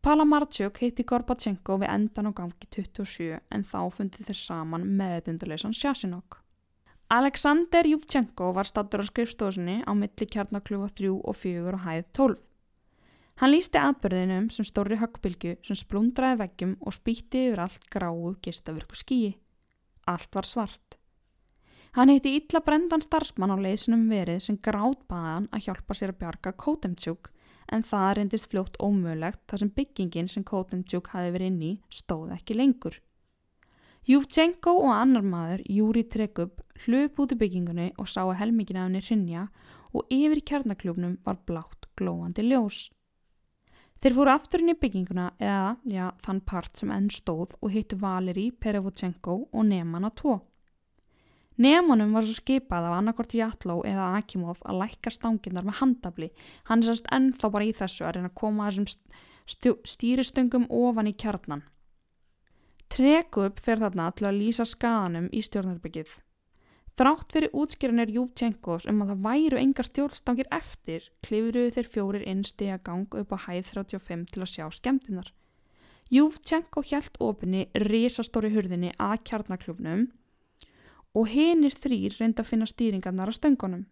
[0.00, 6.38] Palamarchuk hitti Gorbachenko við endan á gangi 27 en þá fundi þeir saman meðundurleysan Sasinok.
[7.12, 12.38] Alexander Júfchenko var stattur á skrifstofunni á milli kjarnaklufa 3 og 4 og hæð 12.
[13.42, 18.96] Hann lísti atbyrðinum sem stóri höggbylgu sem splundraði veggjum og spýtti yfir allt gráu gistavirku
[18.96, 19.34] skíi.
[20.08, 20.96] Allt var svart.
[21.98, 26.20] Hann hitti illa brendan starfsmann á leysinum verið sem grátt baðan að hjálpa sér að
[26.24, 27.32] bjarga Kótemtsjúk
[27.70, 32.34] en það reyndist fljótt ómögulegt þar sem byggingin sem Kotentjúk hafi verið inn í stóð
[32.36, 32.98] ekki lengur.
[34.08, 38.88] Júftsenko og annar maður, Júri Trekub, hlöp út í byggingunni og sá að helmingin af
[38.88, 39.48] henni rinja
[39.92, 42.88] og yfir kjarnakljófnum var blátt glóandi ljós.
[44.00, 48.48] Þeir fóru afturinn í bygginguna eða, já, þann part sem enn stóð og hittu Valeri
[48.50, 50.38] Perevotsenko og Nemana 2.
[51.60, 56.28] Nemunum var svo skipað af Annakort Jatló eða Akimov að lækka stanginnar með handabli.
[56.70, 58.86] Hann er sérst ennþá bara í þessu að reyna að koma þessum
[59.92, 61.66] stýristöngum ofan í kjarnan.
[62.90, 66.14] Trekup fer þarna til að lýsa skadanum í stjórnarbyggið.
[66.98, 72.40] Þrátt fyrir útskýranir Júvtjenkovs um að það væru engar stjórnstangir eftir klifuruðu þeir fjórir inn
[72.44, 75.28] stegagang upp á hæð 35 til að sjá skemmtinnar.
[76.10, 80.08] Júvtjenkov hjælt ofinni risastóri hurðinni að kjarnakljúfnum
[81.14, 83.86] og hinnir þrýr reynda að finna stýringarnar á stöngunum.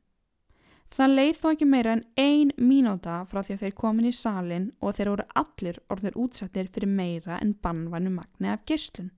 [0.89, 4.71] Það leið þó ekki meira en ein mínúta frá því að þeir komin í salin
[4.81, 9.11] og þeir voru allir orðir útsettir fyrir meira en bannvænu magni af gislun.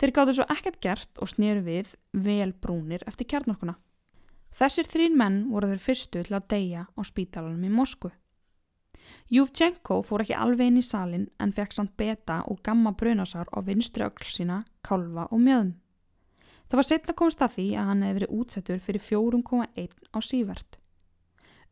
[0.00, 3.76] Þeir gáttu svo ekkert gert og snýru við vel brúnir eftir kjarnorkuna.
[4.56, 8.12] Þessir þrín menn voru þeir fyrstu til að deyja á spítalanum í Moskvu.
[9.32, 13.60] Júftjenko fór ekki alveg inn í salin en fekk samt beta og gamma brunasár á
[13.64, 15.74] vinstri öll sína, kálfa og mjöðum.
[16.66, 20.78] Það var setna komst að því að hann hefði verið útsettur fyrir 4,1 á sívert.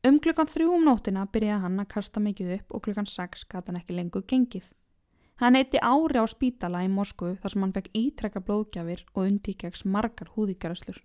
[0.05, 3.73] Um klukkan þrjú um nótina byrjaði hann að kasta mikið upp og klukkan 6 gata
[3.73, 4.69] hann ekki lengur gengið.
[5.43, 9.83] Hann eitti ári á spítala í Moskvu þar sem hann fekk ítrekka blóðgjafir og undíkjags
[9.85, 11.01] margar húðíkjaraslur.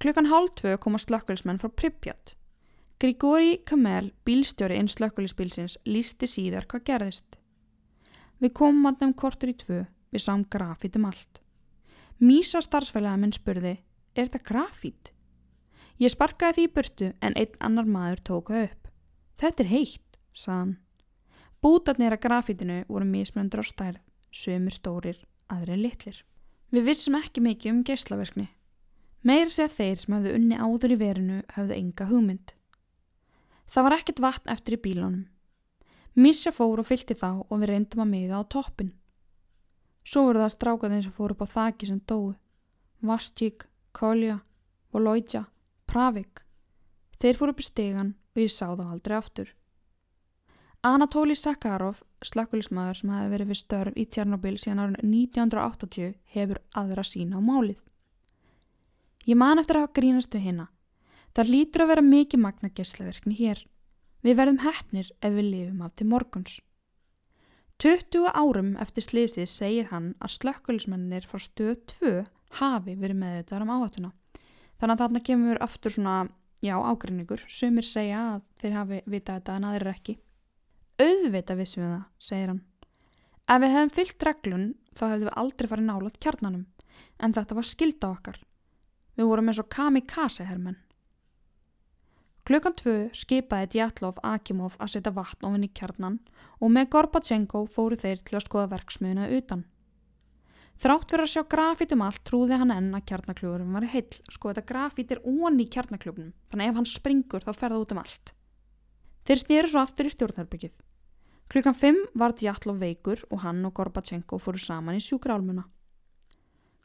[0.00, 2.36] Klukkan hálf tvö koma slökkvölusmenn frá Pripyat.
[3.02, 7.36] Grigori Kamel, bílstjóri inn slökkvölusbílsins, lísti síðar hvað gerðist.
[8.40, 11.43] Við komum að nefn kortur í tvö, við sáum grafít um allt.
[12.22, 13.74] Mísa starfsfælega minn spurði,
[14.14, 15.10] er þetta grafít?
[15.98, 18.88] Ég sparkaði því burtu en einn annar maður tók það upp.
[19.38, 20.76] Þetta er heitt, saðan.
[21.62, 24.00] Bútarnir að grafítinu voru mismöndur á stærð,
[24.30, 25.18] sömur stórir,
[25.50, 26.18] aðri litlir.
[26.74, 28.48] Við vissum ekki mikið um geyslaverkni.
[29.24, 32.52] Meir sé að þeir sem hafðu unni áður í verinu hafðu enga hugmynd.
[33.70, 35.22] Það var ekkert vatn eftir í bílunum.
[36.14, 38.92] Missja fór og fylgti þá og við reyndum að miða á toppin.
[40.04, 42.34] Svo voru það strákaðin sem fór upp á þaki sem dói.
[43.04, 44.38] Vastík, Kolja,
[44.92, 45.46] Volóidja,
[45.88, 46.42] Pravik.
[47.20, 49.54] Þeir fór upp í stegan og ég sá það aldrei aftur.
[50.84, 57.04] Anatóli Sakharov, slakkulismæður sem hafi verið við störf í Tjernobyl síðan árun 1980 hefur aðra
[57.08, 57.78] sína á málið.
[59.24, 60.66] Ég man eftir að hafa grínast við hérna.
[61.32, 63.64] Það lítur að vera mikið magna gæsleverkni hér.
[64.20, 66.60] Við verðum hefnir ef við lifum af til morguns.
[67.82, 72.12] 20 árum eftir slísið segir hann að slökkulismennir frá stöð 2
[72.60, 74.12] hafi verið með þetta um áhættuna.
[74.78, 76.14] Þannig að þarna kemur aftur svona,
[76.62, 77.42] já, ágrinningur.
[77.50, 80.16] Sumir segja að þeir hafi vitað þetta en aðrir ekki.
[81.02, 82.62] Auðvita vissum við það, segir hann.
[83.44, 86.66] Ef við hefðum fyllt reglun þá hefðum við aldrei farið nálat kjarnanum.
[87.18, 88.38] En þetta var skilda okkar.
[89.18, 90.78] Við vorum eins og kamikaze hermenn.
[92.44, 96.18] Klukkan tvö skipaði Djatlov Akimov að setja vatn ofin í kjarnan
[96.60, 99.62] og með Gorbachenkó fóru þeir til að skoða verksmiðuna utan.
[100.84, 104.18] Þrátt fyrir að sjá grafít um allt trúði hann enn að kjarnakljúðurum var heill.
[104.28, 107.94] Sko þetta grafít er onni í kjarnakljúfnum, þannig ef hann springur þá fer það út
[107.94, 108.32] um allt.
[109.24, 110.74] Þeir snýru svo aftur í stjórnarbyggið.
[111.48, 115.64] Klukkan 5 var Djatlov veikur og hann og Gorbachenko fóru saman í sjúkrálmuna.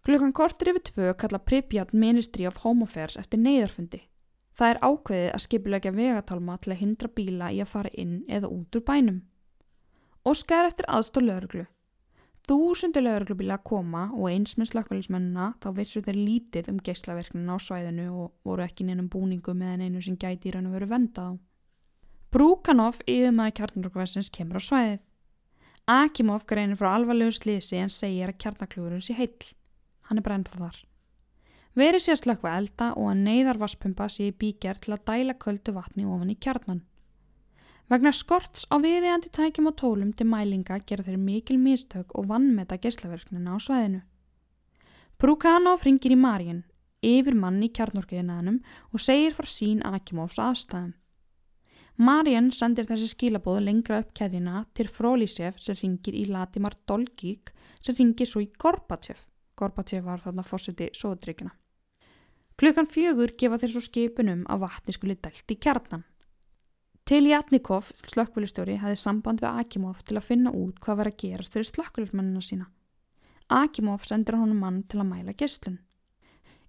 [0.07, 4.05] Klukkan kortur yfir tvö kalla Pripyat Ministry of Home Affairs eftir neyðarfundi.
[4.59, 8.49] Það er ákveðið að skipulegja vegatálma til að hindra bíla í að fara inn eða
[8.51, 9.21] út úr bænum.
[10.27, 11.61] Óskar eftir aðstóð lögreglu.
[12.49, 18.07] Þúsundu lögreglubíla koma og eins með slakkulismennina þá vissu þeir lítið um geyslaverknina á svæðinu
[18.09, 21.33] og voru ekki neinum búningum eða neinu sem gæti í raun og veru vendað á.
[22.33, 24.99] Brúkanov yfirmaði kjarnarokvæsins kemur á svæðið.
[25.89, 29.53] Akimov greinir frá alvarlegu slísi en segir að kjarnaklúðurinn sé heill.
[30.09, 30.88] Hann er brennfað þar.
[31.77, 35.35] Verið sé að slökva elda og að neyðar vaspumpa sé í bíkjar til að dæla
[35.37, 36.81] köldu vatni ofan í kjarnan.
[37.89, 42.77] Vegna skorts á viðeigandi tækjum og tólum til mælinga gera þeir mikil mistök og vannmeta
[42.77, 44.01] geyslaverknina á svæðinu.
[45.17, 46.63] Prúkanov ringir í Marjan,
[47.01, 48.59] yfir mann í kjarnorkiðinaðinum
[48.93, 50.93] og segir frá sín Akimovs aðstæðum.
[51.99, 57.51] Marjan sendir þessi skilabóðu lengra upp keðina til Frólisef sem ringir í Latimar Dolgík
[57.81, 59.25] sem ringir svo í Gorbachev.
[59.59, 61.51] Gorbachev var þarna fósiti sóðrykjuna.
[62.59, 66.01] Klukkan fjögur gefa þeir svo skipunum að vatni skuli dælt í kjarnan.
[67.07, 71.55] Til Jatnikov, slökkvölistjóri, hefði samband við Akimov til að finna út hvað var að gerast
[71.55, 72.67] fyrir slökkvölusmennina sína.
[73.47, 75.79] Akimov sendir honum mann til að mæla gestlun.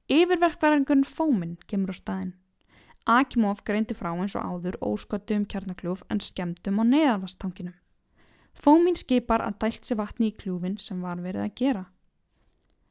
[0.07, 2.33] Yfirverkverðingun Fómin kemur á staðin.
[3.11, 7.75] Akimov greindi frá eins og áður óskottu um kjarnakljúf en skemmtum á neðarvastanginum.
[8.55, 11.85] Fómin skipar að dælt sér vatni í kljúfin sem var verið að gera.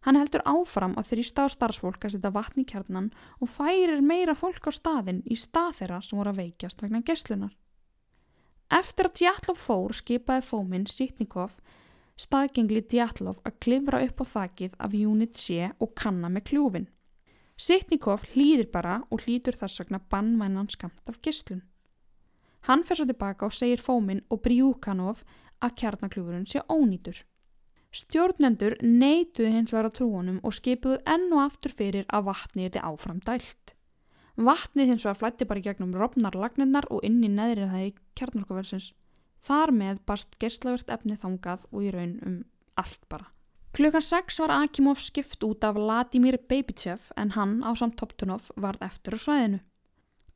[0.08, 3.10] Hann heldur áfram að þrýsta á starfsfólk að setja vatn í kjarnan
[3.40, 7.52] og færir meira fólk á staðin í stað þeirra sem voru að veikjast vegna gesslunar.
[8.70, 11.58] Eftir að Djatlov fór skipaði fóminn Sýtnikov
[12.20, 16.88] staðgengli Djatlov að klifra upp á þakkið af Unit C og kanna með kljúfin.
[17.60, 21.64] Sýtnikov hlýðir bara og hlýtur þess vegna bannmænan skamt af gesslun.
[22.68, 25.24] Hann fer svo tilbaka og segir fóminn og Bríukanov
[25.64, 27.24] að kjarnakljúfurinn sé ónýtur.
[27.90, 32.86] Stjórnendur neituði hins vera trúanum og skipuðu enn og aftur fyrir að vatni er þið
[32.86, 33.74] áfram dælt.
[34.40, 38.94] Vatnið hins vegar flætti bara gegnum rofnar lagnirnar og inn í neðrið það í kjarnarkoversins.
[39.44, 42.38] Þar með barst gerstlavert efni þangað og í raun um
[42.80, 43.32] allt bara.
[43.74, 48.86] Klukkan 6 var Akimov skipt út af Vladimir Babichev en hann á samt Toptunov varð
[48.86, 49.60] eftir á svæðinu.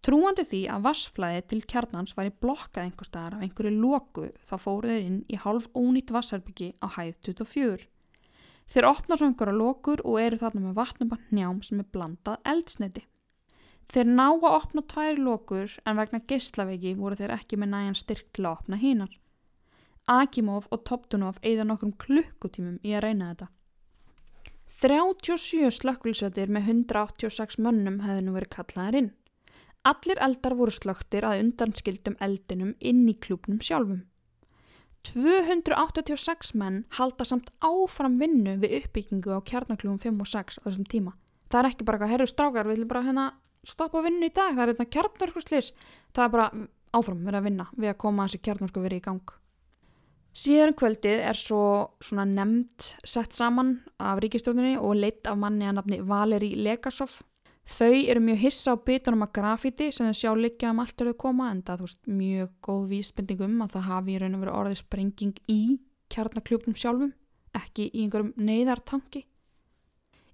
[0.04, 4.56] Trúandi því að vassflæði til kjarnans var í blokkað einhver staðar af einhverju loku þá
[4.60, 7.88] fóru þeir inn í hálf ónýtt vassherbyggi á hæð 24.
[8.74, 13.06] Þeir opna svo einhverja lokur og eru þarna með vatnumbann njám sem er blandað eldsneti.
[13.94, 18.30] Þeir ná að opna tvær lokur en vegna geistlaveiki voru þeir ekki með næjan styrk
[18.36, 19.18] til að opna hínar.
[20.12, 23.52] Akimov og Toptunov eigða nokkrum klukkutímum í að reyna þetta.
[24.84, 29.14] 37 slökkulsötir með 186 mönnum hefði nú verið kallaðar inn.
[29.84, 34.06] Allir eldar voru slögtir að undanskildum eldinum inn í klúpnum sjálfum.
[35.04, 40.88] 286 menn halda samt áfram vinnu við uppbyggingu á kjarnaklúum 5 og 6 á þessum
[40.88, 41.18] tíma.
[41.52, 43.26] Það er ekki bara eitthvað, herru strákar, við viljum bara hérna
[43.68, 45.74] stoppa vinnu í dag, það er eitthvað kjarnarkurslis.
[46.16, 46.48] Það er bara
[46.96, 49.36] áfram verið að vinna við að koma þessi kjarnarku verið í gang.
[50.34, 51.64] Síðan um kvöldið er svo
[52.02, 57.20] svona nefnd sett saman af ríkistjóninni og leitt af manni að nafni Valeri Legasov
[57.64, 61.10] Þau eru mjög hissa á bitunum að grafíti sem þau sjá liggja um allt er
[61.10, 64.56] þau koma en það er mjög góð vísbendingum að það hafi í raun og veru
[64.60, 65.60] orðið sprenging í
[66.12, 67.14] kjarnakljópnum sjálfum,
[67.56, 69.24] ekki í einhverjum neyðartanki.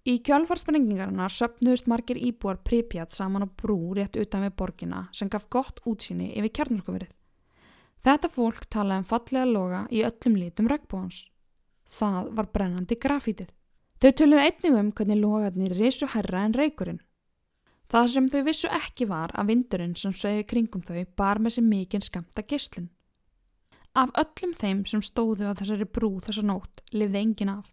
[0.10, 5.46] Í kjálfarsprengingarna söpnuðust margir íbúar pripjat saman á brú rétt utan við borgina sem gaf
[5.54, 7.12] gott útsýni yfir kjarnarkoverið.
[8.02, 11.28] Þetta fólk talaði um fallega loga í öllum litum regnbóðans.
[12.00, 13.54] Það var brennandi grafítið.
[14.00, 17.02] Þau töluðu einnig um hvernig logarnir risu herra en reykurinn
[17.90, 21.66] Það sem þau vissu ekki var að vindurinn sem sögðu kringum þau bar með sér
[21.66, 22.90] mikinn skamta gistlun.
[23.98, 27.72] Af öllum þeim sem stóðu á þessari brú þessa nótt lifði engin af.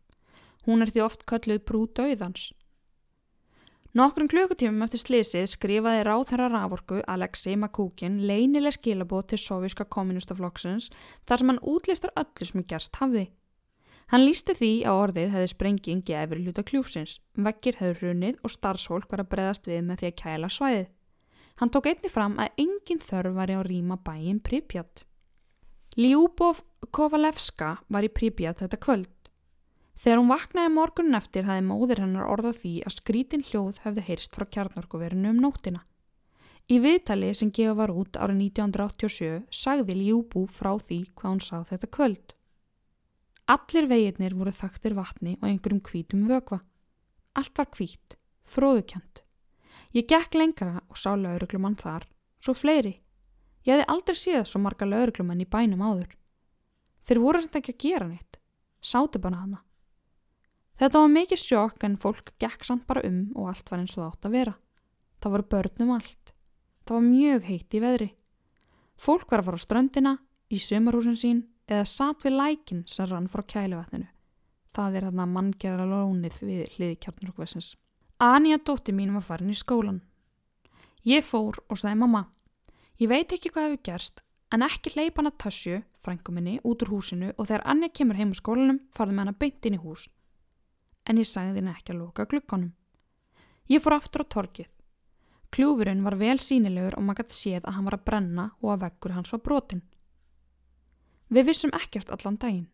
[0.65, 2.49] Hún er því oft kölluð brú döiðans.
[3.97, 10.91] Nokkrum klukutímum eftir slísið skrifaði ráðherra Raforku Alexei Makúkin leinileg skilabót til sovíska kommunistaflokksins
[11.29, 13.29] þar sem hann útlistar öllu sem gerst hafði.
[14.13, 19.11] Hann lísti því að orðið hefði sprenging gefur hluta kljúfsins, vekkir hefur hrunið og starfsfólk
[19.11, 20.87] var að breðast við með því að kæla svæðið.
[21.57, 25.03] Hann tók einni fram að engin þörf var í að rýma bæin Pripjat.
[25.97, 26.61] Ljúbov
[26.95, 29.13] Kovalevska var í Pripjat þetta kvöld.
[29.97, 34.37] Þegar hún vaknaði morgunin eftir hafði móðir hennar orðað því að skrítin hljóð hefði heyrst
[34.37, 35.83] frá kjarnorkuverinu um nóttina.
[36.69, 41.57] Í viðtali sem gefa var út árið 1987 sagði Ljúbú frá því hvað hún sá
[41.65, 42.37] þetta kvöld.
[43.47, 46.59] Allir veginnir voru þaktir vatni og einhverjum hvítum vögva.
[47.39, 49.23] Allt var hvít, fróðukjönd.
[49.95, 52.09] Ég gekk lengra og sá lauruglumann þar,
[52.43, 52.97] svo fleiri.
[53.63, 56.11] Ég hefði aldrei séð svo marga lauruglumann í bænum áður.
[57.07, 58.41] Þeir voru sem ekki að gera neitt.
[58.83, 59.63] Sátu bara hana.
[60.77, 64.03] Þetta var mikið sjokk en fólk gekk samt bara um og allt var eins og
[64.03, 64.57] það átt að vera.
[65.23, 66.33] Það voru börnum allt.
[66.83, 68.15] Það var mjög heitt í veðri.
[68.99, 70.13] Fólk var að fara á ströndina,
[70.51, 74.09] í sömarhúsin sín eða satt við lækin sem rann frá kæluvatninu.
[74.75, 77.75] Það er þarna manngjara lónið við hliði kjarnarokvessins.
[78.21, 80.03] Anja dótti mín var farin í skólan.
[81.05, 82.27] Ég fór og sagði mamma,
[83.01, 87.33] ég veit ekki hvað hefur gerst en ekki hleypa hana Tassju, frænguminni, út úr húsinu
[87.37, 90.07] og þegar Anja kemur heim á skólanum farði með hana beint inn í hús
[91.07, 92.73] en ég sagði henni ekki að loka glukkanum.
[93.71, 94.69] Ég fór aftur á torkið.
[95.55, 98.83] Kljúfurinn var vel sínilegur og maður gæti séð að hann var að brenna og að
[98.85, 99.83] veggur hans var brotin.
[101.33, 102.69] Við vissum ekkert allan daginn.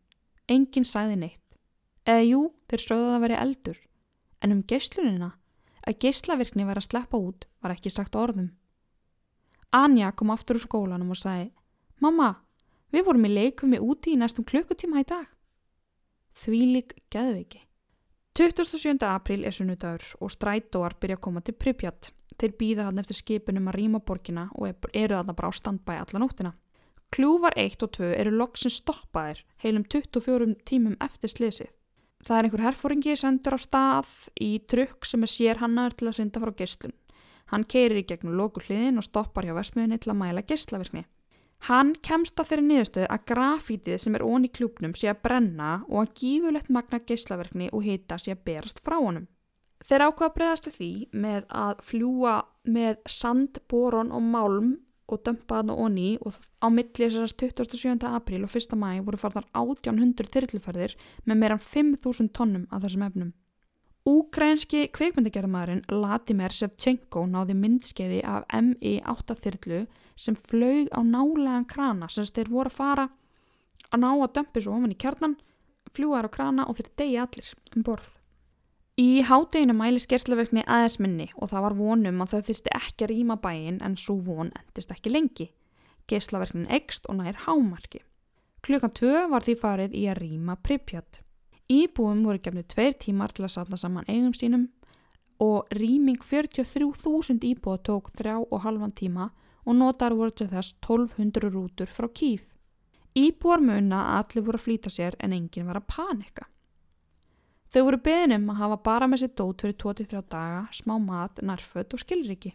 [0.48, 1.56] Engin sagði neitt.
[2.04, 3.78] Eða jú, þeir stöðuð að veri eldur.
[4.42, 5.30] En um geyslunina,
[5.86, 8.50] að geyslavirkni var að sleppa út, var ekki sagt orðum.
[9.72, 11.52] Anja kom aftur úr skólanum og sagði
[12.02, 12.34] Mamma,
[12.92, 15.28] við vorum í leikum við úti í næstum klukkutíma í dag.
[16.42, 17.62] Þvílik geðviki.
[18.36, 18.96] 27.
[19.06, 22.10] apríl er sunnudagur og strætóar byrja að koma til Pripjat.
[22.40, 26.20] Þeir býða hann eftir skipunum að rýma borgina og eru þarna bara á standbæ alla
[26.20, 26.52] nóttina.
[27.12, 31.70] Kljúvar 1 og 2 eru loksin stoppaðir heilum 24 tímum eftir slisið.
[32.24, 36.20] Það er einhver herfóringi sendur á stað í trukk sem er sér hannar til að
[36.20, 36.94] synda frá gesslun.
[37.52, 41.02] Hann keirir í gegnum loku hliðin og stoppar hjá vesmiðinni til að mæla gesslavirkni.
[41.68, 45.72] Hann kemst að þeirri niðurstöðu að grafítið sem er ón í klúpnum sé að brenna
[45.90, 49.28] og að gífulegt magna geyslaverkni og hita sé að berast frá honum.
[49.84, 54.72] Þeir ákvaða breyðast því með að fljúa með sand, boron og málm
[55.12, 58.08] og dömpa þarna onni og á milli þessast 27.
[58.08, 58.74] apríl og 1.
[58.80, 60.96] mæ voru farnar 1800 þyrluferðir
[61.28, 63.32] með meira 5.000 tonnum af þessum efnum.
[64.08, 69.84] Úkrænski kveikmyndagerðamæðurinn Latimer Shevchenko náði myndskeiði af MI-8 þyrlu
[70.18, 73.06] sem flög á nálegan krana sem þeir voru að fara
[73.92, 75.38] að ná að dömpi svo ofan í kjarnan,
[75.94, 78.10] fljúaður á krana og þeir degi allir um borð.
[79.00, 83.10] Í hádeginu mæli skerslaverkni aðeins minni og það var vonum að þau þurfti ekki að
[83.14, 85.46] rýma bæin en svo von endist ekki lengi.
[86.12, 88.02] Gerslaverknin ekst og nær hámarki.
[88.60, 91.22] Klukkan tvö var því farið í að rýma Pripjat.
[91.72, 94.68] Íbúum voru gefnið tveir tímar til að satna saman eigum sínum
[95.40, 99.30] og rýming 43.000 íbúa tók þrjá og halvan tíma
[99.64, 102.44] og notar voru til þess 1200 rútur frá kýf.
[103.16, 106.51] Íbúar munna að allir voru að flýta sér en enginn var að panika.
[107.72, 111.94] Þau voru beðnum að hafa bara með sér dót fyrir 23 daga, smá mat, nærfödd
[111.96, 112.52] og skilriki.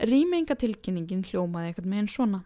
[0.00, 2.44] Rýmingatilkynningin hljómaði eitthvað með einn svona.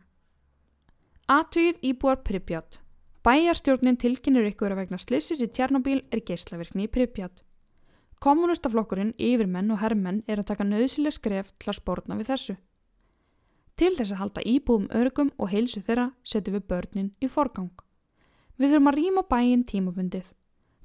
[1.30, 2.80] Atvið íbúar Pripjat
[3.24, 7.38] Bæjarstjórnin tilkynir ykkur að vegna slissis í Tjarnabíl er geyslaverkni í Pripjat.
[8.20, 12.56] Kommunistaflokkurinn, yfirmenn og herrmenn er að taka nöðsileg skref til að spórna við þessu.
[13.80, 17.72] Til þess að halda íbúum örgum og heilsu þeirra setjum við börnin í forgang.
[18.60, 20.28] Við þurfum að rýma bæin tímabundið.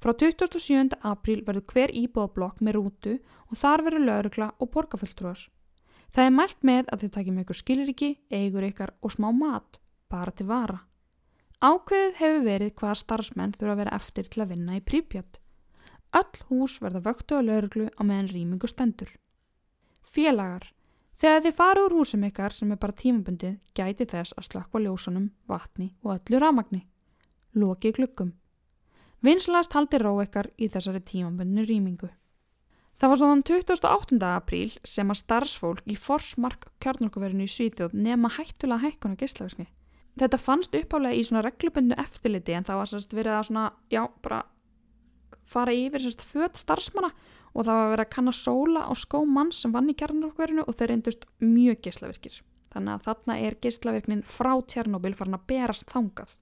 [0.00, 0.96] Frá 27.
[1.04, 3.18] apríl verður hver íbúðablokk með rútu
[3.50, 5.42] og þar verður laurugla og borgarfulltrúar.
[6.16, 9.76] Það er mælt með að þið takjum ykkur skilriki, eigur ykkar og smá mat,
[10.08, 10.80] bara til vara.
[11.60, 15.36] Ákveðið hefur verið hvaða starfsmenn þurfa að vera eftir til að vinna í prípjátt.
[16.16, 19.12] Öll hús verða vöktu á lauruglu á meðan rýmingu stendur.
[20.00, 20.72] Félagar.
[21.20, 25.28] Þegar þið fara úr húsum ykkar sem er bara tímabundið gæti þess að slakka ljósunum,
[25.44, 26.86] vatni og öllu ramagni.
[27.52, 28.32] Loki glukkum.
[29.24, 32.08] Vinslast haldi rá ykkar í þessari tímabundinu rýmingu.
[33.00, 34.22] Það var svona 28.
[34.28, 39.70] apríl sem að starfsfólk í Forsmark kjarnorkuverinu í Svíþjóð nema hættulega hækkuna geyslaverkni
[40.20, 44.02] þetta fannst uppálega í svona regluböndu eftirliti en það var sérst verið að svona, já,
[44.24, 44.40] bara
[45.50, 47.12] fara yfir sérst född starfsmanna
[47.50, 50.76] og það var verið að kanna sóla á skó mann sem vann í kjarnarverkverðinu og
[50.78, 52.36] þeir reyndust mjög geyslaverkir.
[52.70, 56.36] Þannig að þarna er geyslaverknin frá Tjernobyl farin að berast þangað.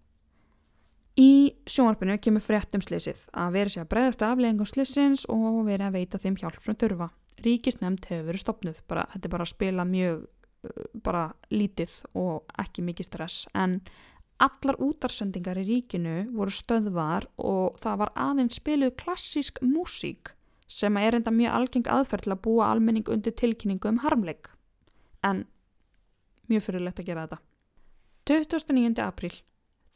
[1.19, 1.31] Í
[1.67, 5.97] sjónarpinu kemur frétt um slissið að verið sé að breyðast afleggingum slissins og verið að
[5.97, 7.09] veita þeim hjálp sem þurfa.
[7.43, 10.27] Ríkisnefnd hefur verið stopnuð, bara, þetta er bara að spila mjög
[11.07, 13.79] bara lítið og ekki mikið stress en
[14.39, 20.31] Allar útarsendingar í ríkinu voru stöðvar og það var aðeins spiluð klassísk músík
[20.71, 24.47] sem er enda mjög algeng aðferð til að búa almenning undir tilkynningu um harmleik.
[25.27, 25.43] En
[26.47, 27.41] mjög fyrirlegt að gera þetta.
[28.31, 29.03] 29.
[29.03, 29.35] apríl,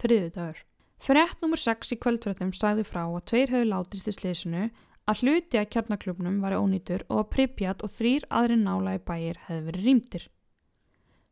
[0.02, 0.66] þriðu dagur.
[1.02, 1.58] Frett nr.
[1.58, 4.68] 6 í kvöldfréttum sagði frá að tveir hefur látist í slísinu
[5.10, 9.40] að hluti að kjarnaklubnum var ónýtur og að Pripjat og þrýr aðri nála í bæir
[9.48, 10.28] hefði verið rýmtir.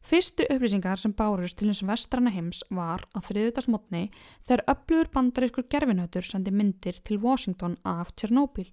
[0.03, 4.09] Fyrstu upplýsingar sem bárust til eins vestrana heims var á þriðutarsmotni
[4.49, 8.73] þegar öflugur bandarískur gerfinhautur sendi myndir til Washington af Tjernóbíl.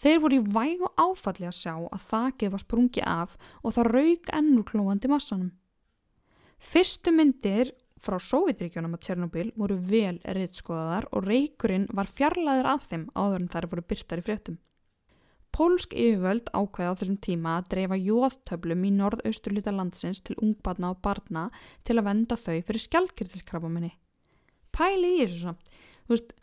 [0.00, 3.92] Þeir voru í væg og áfalli að sjá að þakið var sprungi af og það
[3.94, 5.52] raug ennur klóandi massanum.
[6.58, 7.70] Fyrstu myndir
[8.00, 13.52] frá Sovjetríkjónum á Tjernóbíl voru vel reytskoðaðar og reykurinn var fjarlæður af þeim áður en
[13.52, 14.58] þær voru byrtar í fréttum.
[15.50, 21.00] Pólsk yfirvöld ákveða á þessum tíma að dreifa jóðtöflum í norðausturluta landsins til ungbarna og
[21.02, 21.48] barna
[21.84, 23.90] til að venda þau fyrir skjaldkirtilskrafaminni.
[24.70, 25.80] Pælið í þessu samt.
[26.06, 26.36] Þú veist,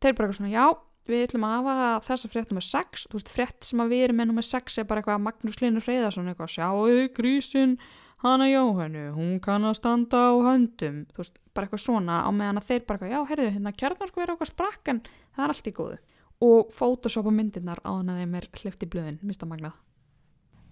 [0.00, 0.64] þeir bara eitthvað svona, já,
[1.10, 3.06] við ætlum að hafa þessa frétt nummer 6.
[3.10, 5.84] Þú veist, frétt sem að við erum með nummer 6 er bara eitthvað Magnús Linur
[5.84, 7.76] Freyðarsson eitthvað, sjáu grísin,
[8.22, 11.04] hana Jóhannu, hún kann að standa á höndum.
[11.14, 14.22] Þú veist, bara eitthvað svona á meðan að þeir bara eitthvað, já, herðu, hérna kjarnarku
[14.22, 15.02] er okkar sprakk en
[15.36, 16.00] það er allt í góðu
[16.40, 19.76] og photoshopa myndirnar á þannig að þeim er hlifti blöðin, mista magnað.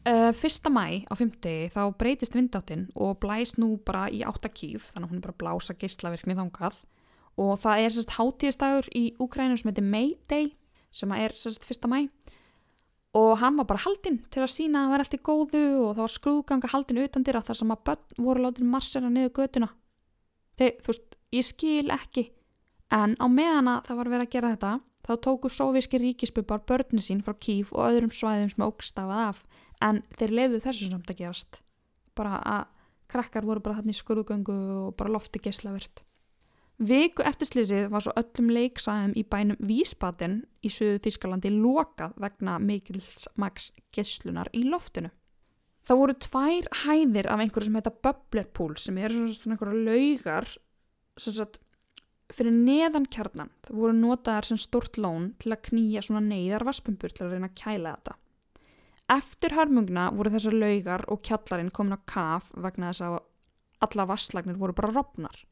[0.08, 5.04] Uh, fyrsta mæ á fymtegi þá breytist vindáttinn og blæst nú bara í áttakíf, þannig
[5.04, 6.78] að hún er bara blása geyslavirkni þangað
[7.38, 10.54] og það er sérst hátíðistægur í Úkrænum sem heitir May Day
[10.94, 12.06] sem er sérst fyrsta mæ
[13.16, 15.92] og hann var bara haldinn til að sína að það var allt í góðu og
[15.94, 19.70] það var skrúðganga haldinn utandir að þar sem að börn voru látið marsera niður götuna.
[20.58, 22.28] Þeir, þú veist, ég skil ekki
[22.92, 24.74] en á meðana það var verið að gera þetta
[25.08, 29.38] Þá tóku sóvíski ríkisbubbar börni sín frá Kíf og öðrum svæðum sem ógstafað af
[29.86, 31.60] en þeir lefðu þessu samt að gerast.
[32.12, 32.66] Bara að
[33.08, 36.02] krakkar voru bara hann í skurðgöngu og bara lofti geyslavirt.
[36.78, 42.58] Viku eftir slísið var svo öllum leiksæðum í bænum Vísbaten í söðu Þískalandi lokað vegna
[42.62, 45.10] mikilsmags geyslunar í loftinu.
[45.88, 50.52] Það voru tvær hæðir af einhverju sem heita Bubblerpool sem er svona einhverju laugar
[51.18, 51.58] sagt
[52.30, 57.10] fyrir neðan kjarnan það voru notaðar sem stort lón til að knýja svona neyðar vaspunpur
[57.10, 58.16] til að reyna að kæla þetta.
[59.18, 63.22] Eftir hörmungna voru þessar laugar og kjallarinn komin á kaf vegna þess að
[63.88, 65.47] alla vasslagnir voru bara rofnar.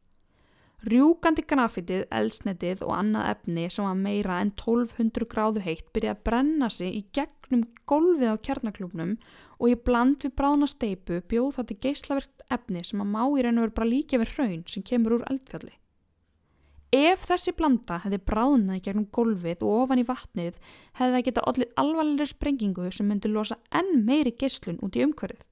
[0.85, 6.27] Rjúkandi grafitið, elsnetið og annað efni sem var meira en 1200 gráðu heitt byrjaði að
[6.29, 9.15] brenna sig í gegnum golfið á kjarnaklúpnum
[9.57, 13.59] og í bland við bráðna steipu bjóð þetta geyslaverkt efni sem að má í raun
[13.59, 15.73] og veru bara líka við hraun sem kemur úr eldfjalli.
[16.95, 20.61] Ef þessi blanda hefði bráðnað gegnum gólfið og ofan í vatnið
[21.01, 25.43] hefði það getað allir alvarlega sprengingu sem myndi losa enn meiri geyslun út í umhverfið.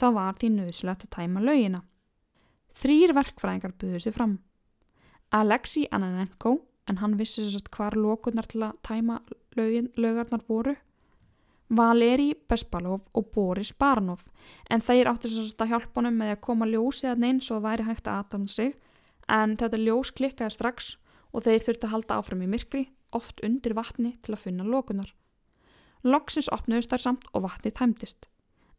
[0.00, 1.82] Það var því nöðslegt að tæma laugina.
[2.76, 4.38] Þrýr verkfræðingar buðið sér fram.
[5.34, 9.20] Alexi Ananenko, en hann vissi sérst hvar lokurnar til að tæma
[9.56, 10.76] laugin, laugarnar voru.
[11.68, 14.28] Valeri Bespalov og Boris Baranov,
[14.70, 17.88] en þeir áttu sérst að hjálpa honum með að koma ljósið að neins og væri
[17.88, 18.76] hægt að aðtæmna sig
[19.26, 20.92] en þetta ljós klikkaði strax
[21.32, 25.10] og þeir þurfti að halda áfram í myrkri, oft undir vatni til að finna lókunar.
[26.06, 28.28] Loksins opnuðist þær samt og vatni tæmtist.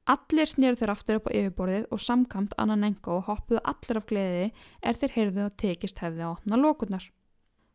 [0.08, 4.45] Allir snýrðu þeir aftur upp á yfirborðið og samkamt og hoppuðu allir af gleði
[4.82, 7.10] er þeir heyrðu og tekist hefði að opna lókunar.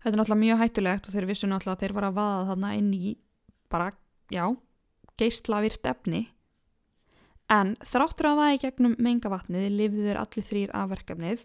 [0.02, 2.70] Þetta er náttúrulega mjög hættulegt og þeir vissu náttúrulega að þeir var að vaða þarna
[2.78, 3.10] inn í
[3.68, 3.90] bara,
[4.32, 4.46] já,
[5.20, 6.22] geistlavirt efni.
[7.52, 11.44] En þráttur að vaða í gegnum mengavatnið lifðu þeir allir þrýr af verkefnið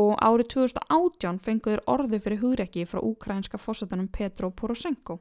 [0.00, 5.20] og árið 2018 fenguður orði fyrir hugrekki frá úkrænska fósatunum Petro Poroshenko.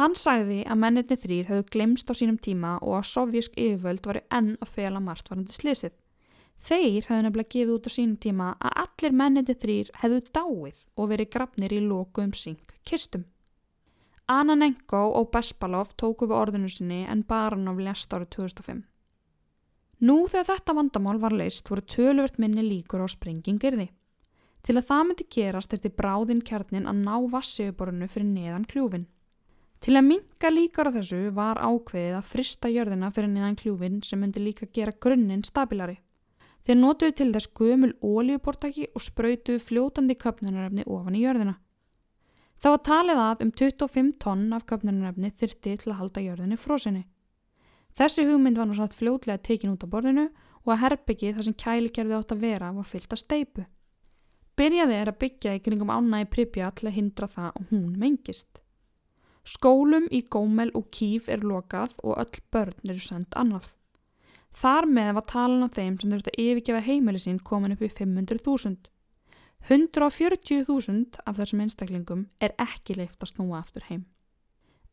[0.00, 4.22] Hann sagði að menninni þrýr hefðu glemst á sínum tíma og að sovjísk yfirvöld var
[4.32, 5.92] enn að fela margt varandi slísið.
[6.62, 11.12] Þeir hefðu nefnilega gefið út á sínum tíma að allir menninni þrýr hefðu dáið og
[11.12, 13.26] verið grafnir í loku um syng kistum.
[14.32, 18.84] Ananenko og Bespalov tóku við orðinu sinni en Baranov lest árið 2005.
[20.02, 23.90] Nú þegar þetta vandamál var leist voru töluvert minni líkur á springingirði.
[24.62, 29.04] Til að það myndi gerast er til bráðinn kjarnin að ná vassiðuborinu fyrir neðan kljúfin.
[29.82, 34.20] Til að minga líkar á þessu var ákveðið að frista jörðina fyrir neðan kljúfin sem
[34.22, 35.96] myndi líka gera grunninn stabilari.
[36.62, 41.56] Þeir notuðu til þess gömul ólíubortaki og spröytuðu fljótandi köpnunarefni ofan í jörðina.
[42.62, 47.02] Það var talið að um 25 tonn af köpnunarefni þyrti til að halda jörðinu frósinni.
[47.98, 50.28] Þessi hugmynd var nú satt fljótlega tekin út á borðinu
[50.62, 53.66] og að herbyggið þar sem kælikerfið átt að vera var fyllt að steipu.
[54.54, 57.96] Byrjaði er að byggja í kringum ána í Pripja til að hindra það og hún
[57.98, 58.61] mengist.
[59.42, 63.72] Skólum í Gómel og Kíf er lokað og öll börn eru sendt annað.
[64.54, 67.90] Þar með var talan á þeim sem þurfti að yfirgefa heimili sín komin upp í
[67.90, 68.76] 500.000.
[69.68, 74.04] 140.000 af þessum einstaklingum er ekki leift að snúa aftur heim.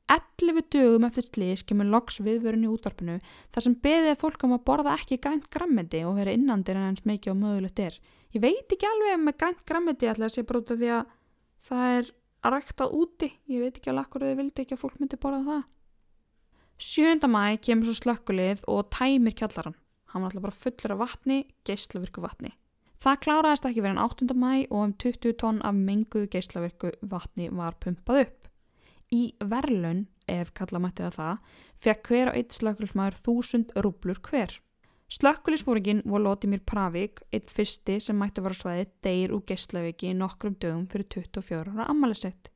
[0.10, 3.20] 11 dögum eftir slís kemur loks viðvörun í útvarpinu
[3.54, 7.06] þar sem beðið fólk um að borða ekki grænt grammeti og vera innandir en eins
[7.06, 8.00] mikið og mögulegt er.
[8.34, 11.14] Ég veit ekki alveg með grænt grammeti alltaf sé af því að
[11.70, 12.10] það er
[12.44, 13.30] að ræktað úti.
[13.52, 15.68] Ég veit ekki alveg akkur þau vildi ekki að fólk myndi borða það.
[16.80, 17.28] 7.
[17.28, 19.76] mæ kemur svo slökkulið og tæmir kjallaran.
[20.10, 22.54] Hann var alltaf bara fullur af vatni, geyslavirku vatni.
[23.00, 24.36] Það kláraðist ekki verið en 8.
[24.36, 28.48] mæ og um 20 tonn af menguðu geyslavirku vatni var pumpað upp.
[29.12, 29.22] Í
[29.52, 31.38] verlun, ef kalla mætti það það,
[31.84, 34.60] fekk hver á eitt slökkulismæður 1000 rúblur hver.
[35.10, 40.84] Slökkulisfóringin voru Lótimir Pravík, eitt fyrsti sem mætti vara svæði deyr úr geyslavirki nokkrum dögum
[40.92, 42.52] fyrir 24 ára ammælisett.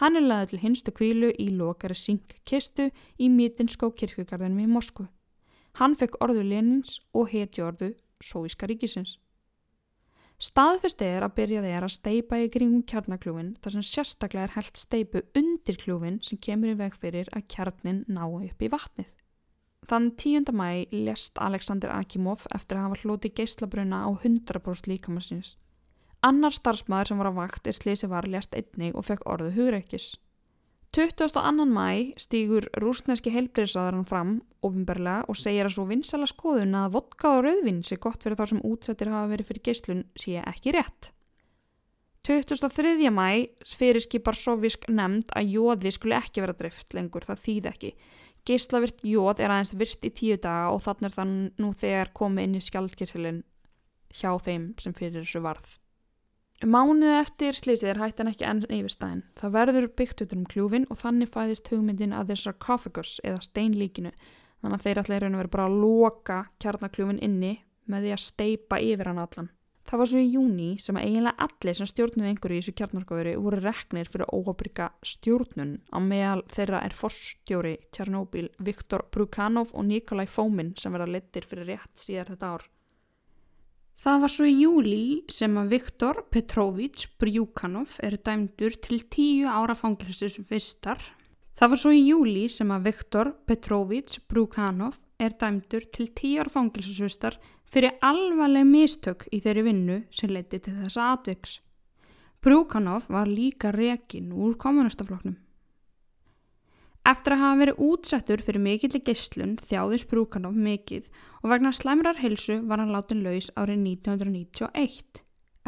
[0.00, 2.88] Hann er laðið til hinstu kvílu í lokari syngkistu
[3.22, 5.06] í Mítinskó kirkugarðinum í Moskvu.
[5.78, 9.20] Hann fekk orðu Lenins og heti orðu Sóíska ríkisins.
[10.42, 14.82] Staðfyrst er að byrjaði er að steipa í kringum kjarnakljúfin þar sem sérstaklega er held
[14.82, 19.14] steipu undir kljúfin sem kemur í veg fyrir að kjarnin ná upp í vatnið.
[19.86, 20.50] Þann 10.
[20.50, 25.54] mæ lest Alexander Akimov eftir að hafa hloti geyslabruna á 100% líkamarsins.
[26.26, 30.16] Annar starfsmæður sem var á vakt er slísi var lest einnig og fekk orðu hugreikis.
[30.96, 31.66] 22.
[31.70, 37.44] mæ stýgur rúsneski heilbreyðsaðarann fram ofinbarlega og segir að svo vinsala skoðun að vodka og
[37.46, 41.12] rauðvinn sé gott fyrir þar sem útsettir hafa verið fyrir geyslun sé ekki rétt.
[42.26, 43.10] 23.
[43.14, 43.28] mæ
[43.76, 47.92] fyrirskipar sovisk nefnd að jóði skuli ekki vera drift lengur, það þýð ekki.
[48.46, 51.32] Geyslavirt jóð er aðeins virt í tíu daga og þannig er það
[51.62, 53.42] nú þegar komið inn í skjaldkirtilin
[54.14, 55.74] hjá þeim sem fyrir þessu varð.
[56.64, 59.24] Mánuðu eftir slísið er hættan ekki enn yfirstæðin.
[59.36, 64.12] Það verður byggt út um kljúfin og þannig fæðist hugmyndin að þessar sarcophagus eða steinlíkinu.
[64.62, 67.52] Þannig að þeir allir verður bara að loka kjarnakljúfin inni
[67.90, 69.50] með því að steipa yfir hann allan.
[69.86, 73.34] Það var svo í júni sem að eiginlega allir sem stjórnuði einhverju í þessu kjarnarkofuri
[73.38, 75.76] voru reknir fyrir óhabrika stjórnun.
[75.94, 81.70] Á meðal þeirra er forstjóri Tjarnóbíl Viktor Brukanov og Nikolai Fomin sem verða littir fyrir
[81.70, 82.66] rétt síðar þetta ár.
[84.02, 89.78] Það var svo í júli sem að Viktor Petrovich Brjúkanov er dæmdur til tíu ára
[89.78, 90.98] fangilsins fyrstar.
[91.56, 96.52] Það var svo í júli sem að Viktor Petrovich Brjúkanov er dæmdur til tíu ára
[96.52, 97.38] fangilsins fyrstar
[97.70, 101.58] fyrir alvarleg mistök í þeirri vinnu sem leiti til þessa atviks.
[102.44, 105.36] Brjúkanov var líka rekin úr kommunistafloknum.
[107.06, 111.04] Eftir að hafa verið útsettur fyrir mikillir geyslun þjáðis Brúkanov mikið
[111.44, 115.20] og vegna slæmrar hilsu var hann látin laus árið 1991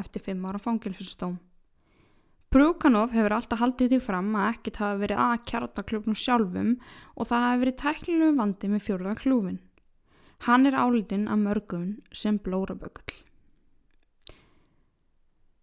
[0.02, 1.36] eftir fimm ára fangilsustóm.
[2.50, 6.74] Brúkanov hefur alltaf haldið því fram að ekkert hafa verið að kjarta klubnum sjálfum
[7.14, 9.60] og það hafi verið tæknilegum vandi með fjórða klúfin.
[10.46, 13.24] Hann er álitinn af mörgum sem blóraböggull.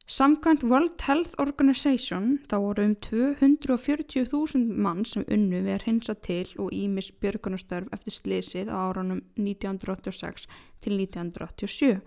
[0.07, 6.45] Samkvæmt World Health Organization þá voru um 240.000 mann sem unnu við að hinsa til
[6.61, 10.45] og ímis björgunastörf eftir slísið á árunum 1986
[10.85, 12.03] til 1987.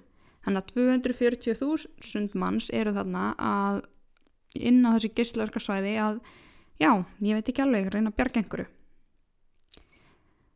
[0.47, 3.83] Þannig að 240.000 manns eru þarna að
[4.55, 6.21] inn á þessi geyslaverkarsvæði að
[6.79, 8.71] já, ég veit ekki alveg, reyna að bjarga einhverju.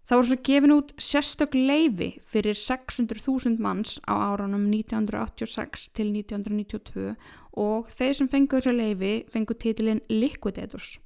[0.02, 7.14] Það voru svo gefin út sérstök leifi fyrir 600.000 manns á árunum 1986 til 1992
[7.62, 10.96] og þeir sem fengu þessu leifi fengu títilinn Liquidators.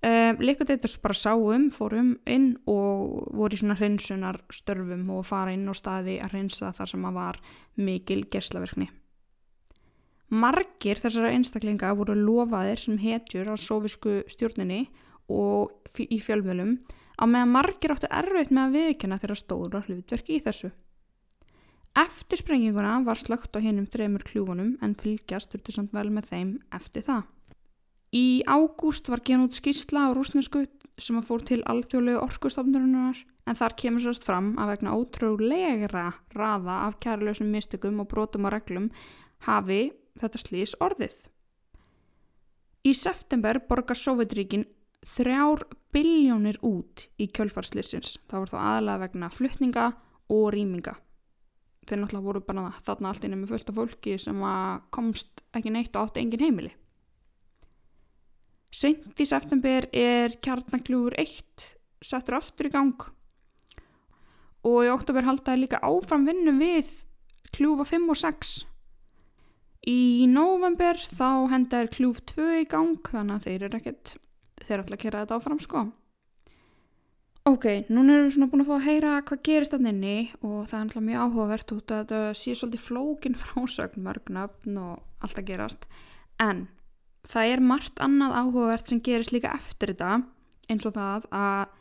[0.00, 5.66] Uh, Liquidators bara sáum, fórum inn og voru í svona hreinsunar störfum og fara inn
[5.68, 7.40] á staði að hreinsa þar sem að var
[7.76, 8.88] mikil gerslaverkni.
[10.30, 14.84] Margir þessara einstaklinga voru lofaðir sem hetjur á sovisku stjórninni
[15.28, 16.78] og í fjölmjölum
[17.20, 20.70] á meðan margir áttu erfitt með að viðkjöna þeirra stóra hlutverki í þessu.
[22.00, 26.52] Eftir sprenginguna var slögt á hinnum þremur kljúfunum en fylgjast þurfti samt vel með þeim
[26.72, 27.24] eftir það.
[28.14, 30.64] Í ágúst var gen út skísla á rúsnesku
[30.98, 36.80] sem að fór til alþjóðlegu orkustofnurinnar en þar kemur sérst fram að vegna ótrúlegra raða
[36.86, 38.90] af kærleusum mistökum og brotum á reglum
[39.46, 41.14] hafi þetta slís orðið.
[42.86, 44.64] Í september borgar Sovjetríkin
[45.06, 48.18] þrjár biljónir út í kjölfarslýsins.
[48.28, 49.86] Það voru þá aðalega vegna fluttninga
[50.30, 50.94] og rýminga.
[51.88, 54.44] Þeir náttúrulega voru bara þarna allt innum með fullta fólki sem
[54.94, 56.72] komst ekki neitt og átti engin heimili.
[58.70, 61.64] Seint í september er kjarnakljúfur 1
[62.06, 63.08] settur aftur í gang
[64.62, 66.92] og í oktober haldaði líka áfram vinnum við
[67.56, 68.56] kljúfa 5 og 6.
[69.90, 74.14] Í november þá hendaði kljúf 2 í gang þannig að þeir eru ekkert
[74.70, 75.84] þeir ætla að kera þetta áfram sko.
[77.50, 80.58] Ok, núna erum við svona búin að fá að heyra hvað gerist þannig inni og
[80.68, 85.40] það er alltaf mjög áhugavert út að þetta sé svolítið flókin frásögn, mörgnöfn og allt
[85.40, 85.88] að gerast.
[86.40, 86.66] En
[87.28, 90.20] það er margt annað áhugavert sem gerist líka eftir þetta
[90.70, 91.74] eins og það að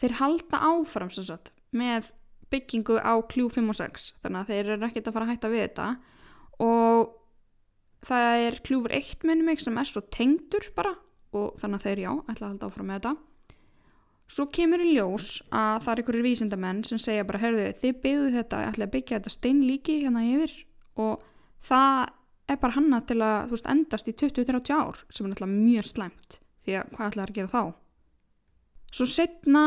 [0.00, 2.12] þeir halda áfram sem sagt með
[2.52, 5.50] byggingu á kljú 5 og 6 þannig að þeir eru ekkert að fara að hætta
[5.52, 5.88] við þetta
[6.64, 7.14] og
[8.04, 10.94] það er kljúfur 1 minnum mig sem er svo tengdur bara
[11.40, 13.14] og þannig að þeir já, ætla að halda áfram með þetta
[14.30, 18.30] Svo kemur í ljós að það er einhverjir vísindamenn sem segja bara, herðu, þið byggðu
[18.38, 20.54] þetta, ég ætla að byggja þetta steinlíki hérna yfir
[21.04, 21.26] og
[21.68, 21.98] það
[22.48, 25.90] er bara hanna til að, þú veist, endast í 20-30 ár sem er náttúrulega mjög
[25.90, 27.62] slæmt því að hvað ætla að gera þá?
[28.94, 29.64] Svo setna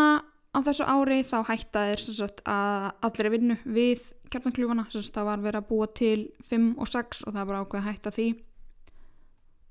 [0.57, 5.43] á þessu ári þá hætta þeir sagt, að allir er vinnu við kjarnakljúfana, það var
[5.45, 8.27] verið að búa til 5 og 6 og það var ákveð að hætta því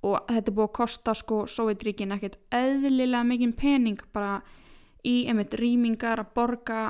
[0.05, 4.41] og þetta búið að kosta sko Sovjetríkin ekkert eðlilega mikinn pening bara
[5.07, 6.83] í einmitt rýmingar að borga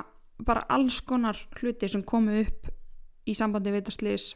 [0.45, 2.67] bara alls konar hluti sem komu upp
[3.27, 4.35] í sambandi slis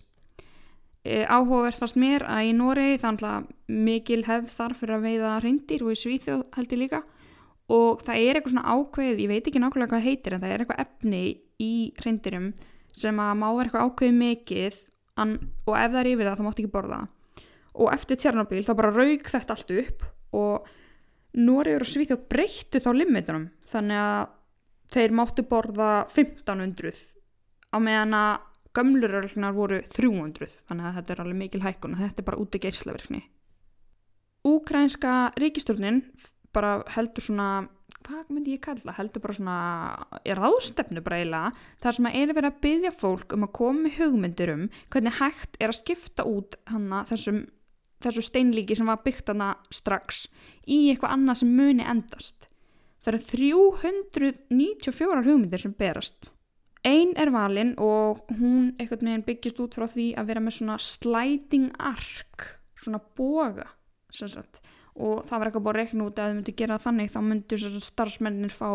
[1.04, 3.48] e, áhugaverðast mér að í Nóri þannig að
[3.88, 7.02] mikil hefð þar fyrir að veiða reyndir og í Svíþjóð held ég líka.
[7.72, 10.64] Og það er eitthvað svona ákveð ég veit ekki nákvæmlega hvað heitir en það er
[10.64, 11.24] eitthvað efni
[11.62, 12.52] í reyndirum
[12.92, 14.80] sem að má vera eitthvað ákveð mikið
[15.22, 17.02] og ef það er yfir það þá mátt ekki borða
[17.78, 20.06] og eftir Tjernobyl þá bara raug þetta allt upp
[20.38, 20.70] og
[21.32, 24.32] Nóriður og Svíþjóð breyttu þá limitunum þannig að
[24.92, 27.06] þeir máttu borða 1500
[27.72, 28.34] á meðan að
[28.76, 32.56] gömlurörlunar voru 300 þannig að þetta er alveg mikil hækkun og þetta er bara út
[32.56, 33.22] í geyslaverkni.
[34.48, 36.02] Úkrænska ríkistjórnin
[36.56, 37.48] bara heldur svona,
[38.04, 39.58] hvað myndi ég kalla, heldur bara svona,
[40.26, 41.52] er ráðstefnu bara eiginlega,
[41.84, 45.18] þar sem að er verið að byggja fólk um að koma með hugmyndir um hvernig
[45.20, 47.46] hægt er að skipta út hana þessum
[48.04, 50.26] þessu steinlíki sem var byggt hana strax
[50.68, 52.48] í eitthvað annað sem muni endast.
[53.02, 56.32] Það eru 394 hugmyndir sem berast.
[56.86, 60.58] Einn er valinn og hún eitthvað með henn byggjast út frá því að vera með
[60.58, 62.48] svona sliding arc,
[62.78, 63.70] svona boga
[65.02, 67.60] og það var eitthvað búið að rekna út að þau myndi gera þannig þá myndi
[67.86, 68.70] starfsmennir fá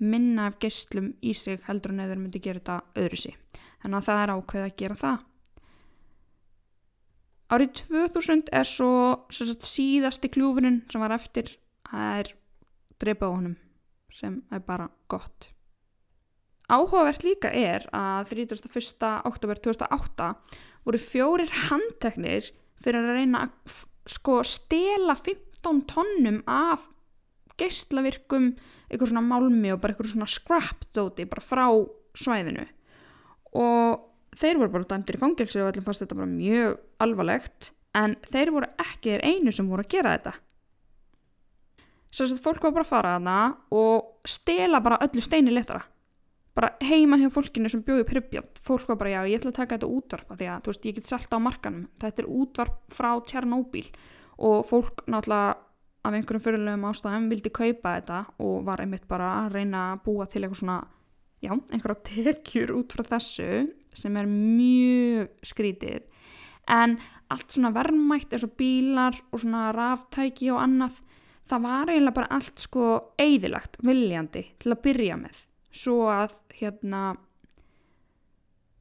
[0.00, 3.34] minna af gestlum í sig heldur en þau myndi gera þetta öðru sí.
[3.82, 5.26] Þannig að það er ákveð að gera það.
[7.48, 8.90] Árið 2000 er svo
[9.32, 11.54] sagt, síðasti kljúfurinn sem var eftir
[11.88, 12.32] það er
[13.00, 13.54] dreipa á honum
[14.12, 15.50] sem er bara gott.
[16.68, 19.08] Áhugavert líka er að 31.
[19.24, 20.28] oktober 2008
[20.84, 22.50] voru fjórir handteknir
[22.82, 23.78] fyrir að reyna að
[24.12, 26.84] sko stela 15 tonnum af
[27.58, 28.52] geistlavirkum
[28.88, 31.64] eitthvað svona málmi og bara eitthvað svona scrap dóti bara frá
[32.18, 32.66] svæðinu
[33.56, 34.07] og
[34.38, 38.54] þeir voru bara dæmtir í fangelsi og allir fannst þetta bara mjög alvarlegt en þeir
[38.54, 40.34] voru ekki þeir einu sem voru að gera þetta.
[42.18, 45.84] Að fólk var bara að fara að það og stela bara öllu steini letara
[46.58, 49.76] bara heima hjá fólkinu sem bjóði pribjátt fólk var bara já ég ætla að taka
[49.76, 51.84] þetta útvarp því að þú veist ég get selta á markanum.
[52.02, 53.86] Þetta er útvarp frá Tjernóbíl
[54.42, 55.54] og fólk náttúrulega
[56.08, 60.26] af einhverjum fyrirlegum ástæðum vildi kaupa þetta og var einmitt bara að reyna að búa
[60.26, 60.78] til eitthvað svona
[61.44, 66.06] já, einhverja tekjur út frá þessu sem er mjög skrítið.
[66.68, 66.98] En
[67.32, 70.98] allt svona verðmætt eins og bílar og svona ráftæki og annað
[71.48, 72.88] það var eiginlega bara allt sko
[73.20, 77.02] eigðilagt, viljandi til að byrja með svo að hérna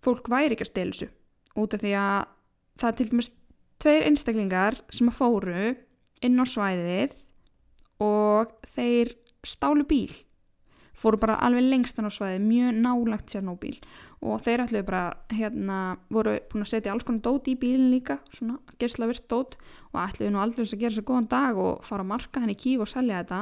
[0.03, 1.10] fólk væri ekki að stelsu
[1.58, 2.20] út af því að
[2.78, 3.32] það er til dæmis
[3.82, 5.66] tveir einstaklingar sem að fóru
[6.26, 7.18] inn á svæðið
[8.03, 9.14] og þeir
[9.47, 10.14] stálu bíl
[10.98, 13.76] fóru bara alveg lengstan á svæði, mjög nálagt Tjernóbíl
[14.26, 15.80] og þeir ætluðu bara, hérna,
[16.14, 19.58] voru búin að setja alls konar dót í bílinn líka, svona gerðslavirt dót
[19.93, 22.82] og ætluðu nú aldrei að gera sér góðan dag og fara að marka henni kíf
[22.82, 23.41] og selja þetta.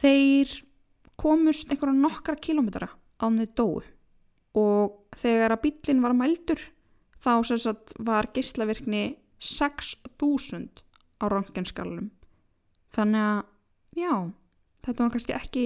[0.00, 0.52] Þeir
[1.20, 3.88] komust einhverja nokkra kilómetra án þeir dói
[4.60, 6.60] og þegar að bílinn var mældur
[7.20, 10.84] þá sagt, var gerðslavirkni 6.000
[11.20, 12.10] á röntgenskalunum.
[12.92, 13.42] Þannig að,
[13.96, 14.12] já
[14.84, 15.64] þetta var kannski ekki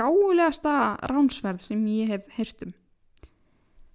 [0.00, 0.74] gálegasta
[1.10, 2.74] ránsverð sem ég hef heyrtum.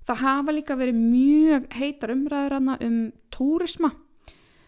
[0.06, 3.00] Það hafa líka verið mjög heitar umræður um
[3.34, 3.92] túrisma.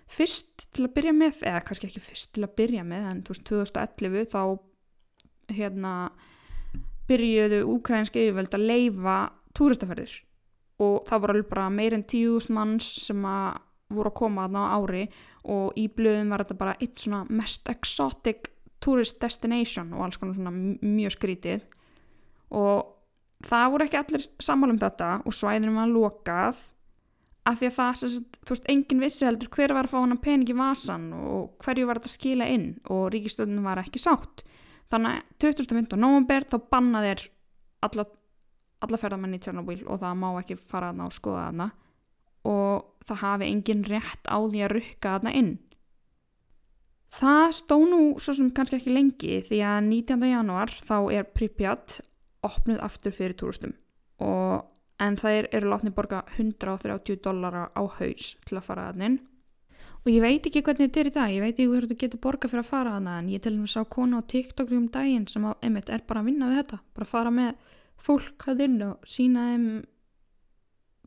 [0.08, 4.30] Fyrst til að byrja með, eða kannski ekki fyrst til að byrja með, en 2011
[4.32, 4.42] þá
[5.52, 5.94] hérna,
[7.08, 9.18] byrjuðu úkrænski yfirvöld að leifa
[9.56, 10.16] túristaferðir
[10.84, 15.06] og það voru alveg bara meirinn tíus manns sem voru að koma aðna á ári
[15.48, 18.52] og í blöðum var þetta bara eitt svona mest exotic
[18.84, 21.66] tourist destination og alls konar svona mjög skrítið.
[22.56, 22.86] Og
[23.46, 26.62] það voru ekki allir sammála um þetta og svæðinum var lokað
[27.48, 28.04] af því að það,
[28.44, 31.88] þú veist, engin vissi heldur hver var að fá hann pening í vasan og hverju
[31.88, 34.44] var þetta að skila inn og ríkistöndunum var ekki sátt.
[34.92, 36.00] Þannig að 2015.
[36.00, 37.24] november þá banna þeir
[37.88, 38.08] alla,
[38.84, 41.70] alla ferðamenn í Tjernobyl og það má ekki fara þarna og skoða þarna.
[42.48, 45.54] Og það hafi engin rétt á því að rukka þarna inn
[47.14, 50.26] það stó nú svo sem kannski ekki lengi því að 19.
[50.32, 52.00] januar þá er Pripyat
[52.46, 53.74] opnuð aftur fyrir túrustum
[54.24, 54.68] og
[55.04, 59.20] en það eru látni borga 130 dollara á haus til að fara þarna inn
[60.04, 62.24] og ég veit ekki hvernig þetta er í dag ég veit ekki hvernig þú getur
[62.24, 64.88] borga fyrir að fara þarna en ég til og með sá konu á TikTok um
[64.94, 67.78] daginn sem á, einmitt er bara að vinna við þetta bara að fara með
[68.08, 69.70] fólk að inn og sína þeim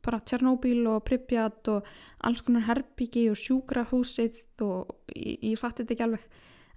[0.05, 1.89] bara Tjernóbíl og Pripjat og
[2.27, 6.29] alls konar herbyggi og sjúkrahúsið og ég, ég fatti þetta ekki alveg.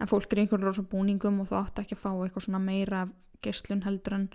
[0.01, 3.05] En fólk er einhvern rosa búningum og þú átt ekki að fá eitthvað svona meira
[3.43, 4.27] geyslun heldur en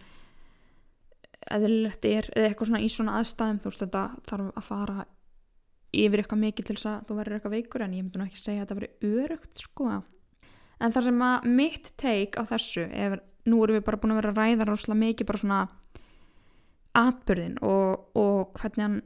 [1.55, 3.63] eðlilegt er eða eitthvað svona í svona aðstæðum.
[3.63, 5.09] Þú veist þetta þarf að fara
[5.99, 8.43] yfir eitthvað mikið til þess að þú verður eitthvað veikur en ég myndi nú ekki
[8.43, 9.91] segja að þetta verður örugt sko.
[10.79, 13.19] En þar sem að mitt teik á þessu ef
[13.49, 15.61] nú erum við bara búin að vera að ræða rosalega mikið bara svona
[16.99, 19.01] atbyrðin og, og hvernig hann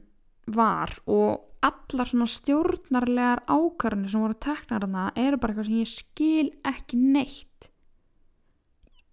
[0.53, 5.91] var og allar svona stjórnarlegar ákvarðanir sem voru teknar hana eru bara eitthvað sem ég
[5.91, 7.69] skil ekki neitt.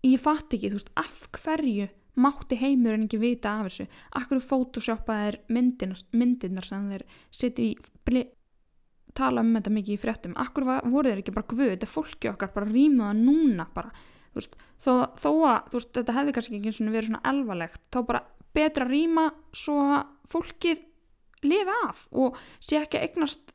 [0.06, 1.86] Ég fatt ekki, þú veist, af hverju
[2.20, 3.86] mátti heimur en ekki vita af þessu?
[4.18, 8.24] Akkur fótoshoppaðir myndirnar sem þeir setja í
[9.16, 10.36] tala um þetta mikið í fréttum?
[10.40, 13.92] Akkur voru þeir ekki bara guð þetta er fólki okkar bara rýmuða núna bara
[14.34, 18.22] veist, þó, þó að veist, þetta hefði kannski ekki verið svona elvalegt þá bara
[18.56, 20.84] betra rýma svo að fólkið
[21.46, 23.54] lifi af og sé ekki að eignast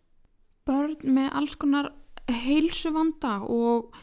[0.66, 1.91] börn með alls konar
[2.26, 3.93] heilsu vanda og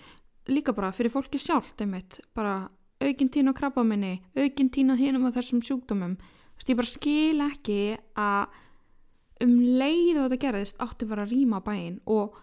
[0.50, 2.68] líka bara fyrir fólki sjálf einmitt, bara
[3.02, 6.14] aukinn tín á krabbaminni, aukinn tín á hinum og þessum sjúkdómum.
[6.18, 7.80] Þú veist ég bara skil ekki
[8.14, 8.60] að
[9.42, 12.36] um leið og þetta gerðist átti bara að rýma bæinn og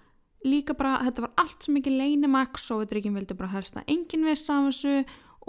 [0.48, 3.80] líka bara þetta var allt svo mikið leinimaks og þetta er ekki vildi bara helst
[3.80, 4.96] að enginn viss af þessu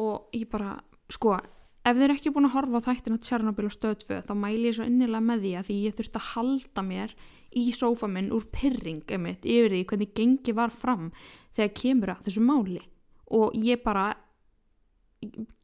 [0.03, 0.77] og ég bara
[1.11, 1.35] sko
[1.81, 4.68] ef þið er ekki búin að horfa á þættin að Tjernobyl og stöðföð þá mæli
[4.68, 7.14] ég svo innilega með því að því ég þurfti að halda mér
[7.57, 11.09] í sófa minn úr pyrring emitt yfir því hvernig gengi var fram
[11.57, 12.83] þegar kemur að þessu máli.
[13.31, 14.12] Og ég bara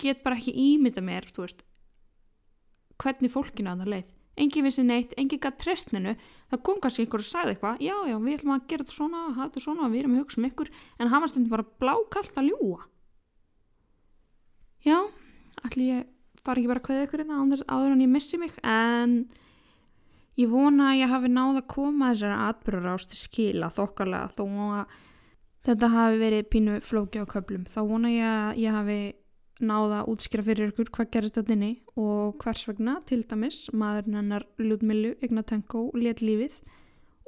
[0.01, 1.63] get bara ekki ímynda mér veist,
[3.03, 4.11] hvernig fólkinu að það leið.
[4.37, 6.13] Engin vissi neitt, engin gætt trestninu
[6.51, 9.23] það kom kannski einhver og sagði eitthvað já já við ætlum að gera þetta svona,
[9.39, 10.73] þetta svona við erum að hugsa um ykkur.
[11.01, 12.85] En hafa stundin bara blákallt að ljúa
[14.87, 14.99] já
[15.67, 16.07] ætli ég
[16.47, 19.19] fari ekki bara að kveða ykkur hérna áður en ég missi mig en
[20.37, 24.45] ég vona að ég hafi náða að koma þessari atbyrgur ást til skila þokkarlega þó
[24.81, 24.97] að
[25.67, 29.01] þetta hafi verið pínu flóki á köplum þá vona ég að ég hafi
[29.57, 34.19] náða að útskjara fyrir ykkur hvað gerist þetta inni og hvers vegna til dæmis maðurinn
[34.21, 36.61] hennar Ljúdmilju Ignatenko let lífið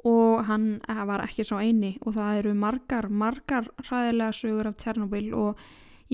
[0.07, 5.33] og hann var ekki svo eini og það eru margar, margar ræðilega sögur af Tjernobyl
[5.35, 5.63] og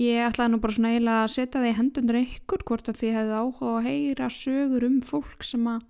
[0.00, 3.12] ég ætlaði nú bara svona eiginlega að setja það í hendundur ykkur hvort að því
[3.16, 5.86] hefði áhuga að heyra sögur um fólk sem að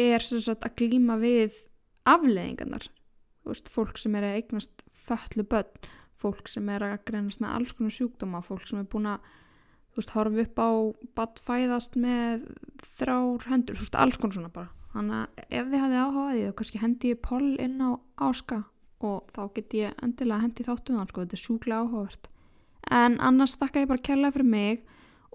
[0.00, 1.58] er sem sagt að glíma við
[2.08, 2.88] afleðingarnar
[3.68, 7.94] fólk sem er að eignast föllu börn fólk sem er að greinast með alls konar
[7.94, 9.30] sjúkdóma, fólk sem er búin að
[9.90, 10.70] þú veist, horfa upp á
[11.18, 12.44] badfæðast með
[12.98, 14.70] þrár hendur, þú veist, alls konar svona bara.
[14.92, 17.90] Þannig að ef þið hafið áhugaði þá kannski hendi ég poll inn á
[18.26, 18.60] áska
[19.06, 22.30] og þá get ég endilega hendi þáttuðan sko, þetta er sjúklega áhugavert
[22.90, 24.82] en annars þakka ég bara kærlega fyrir mig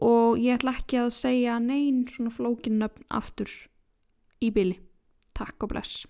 [0.04, 3.52] og ég ætla ekki að segja neyn svona flókinnöfn aftur
[4.44, 4.80] í byli.
[5.36, 6.04] Takk og bless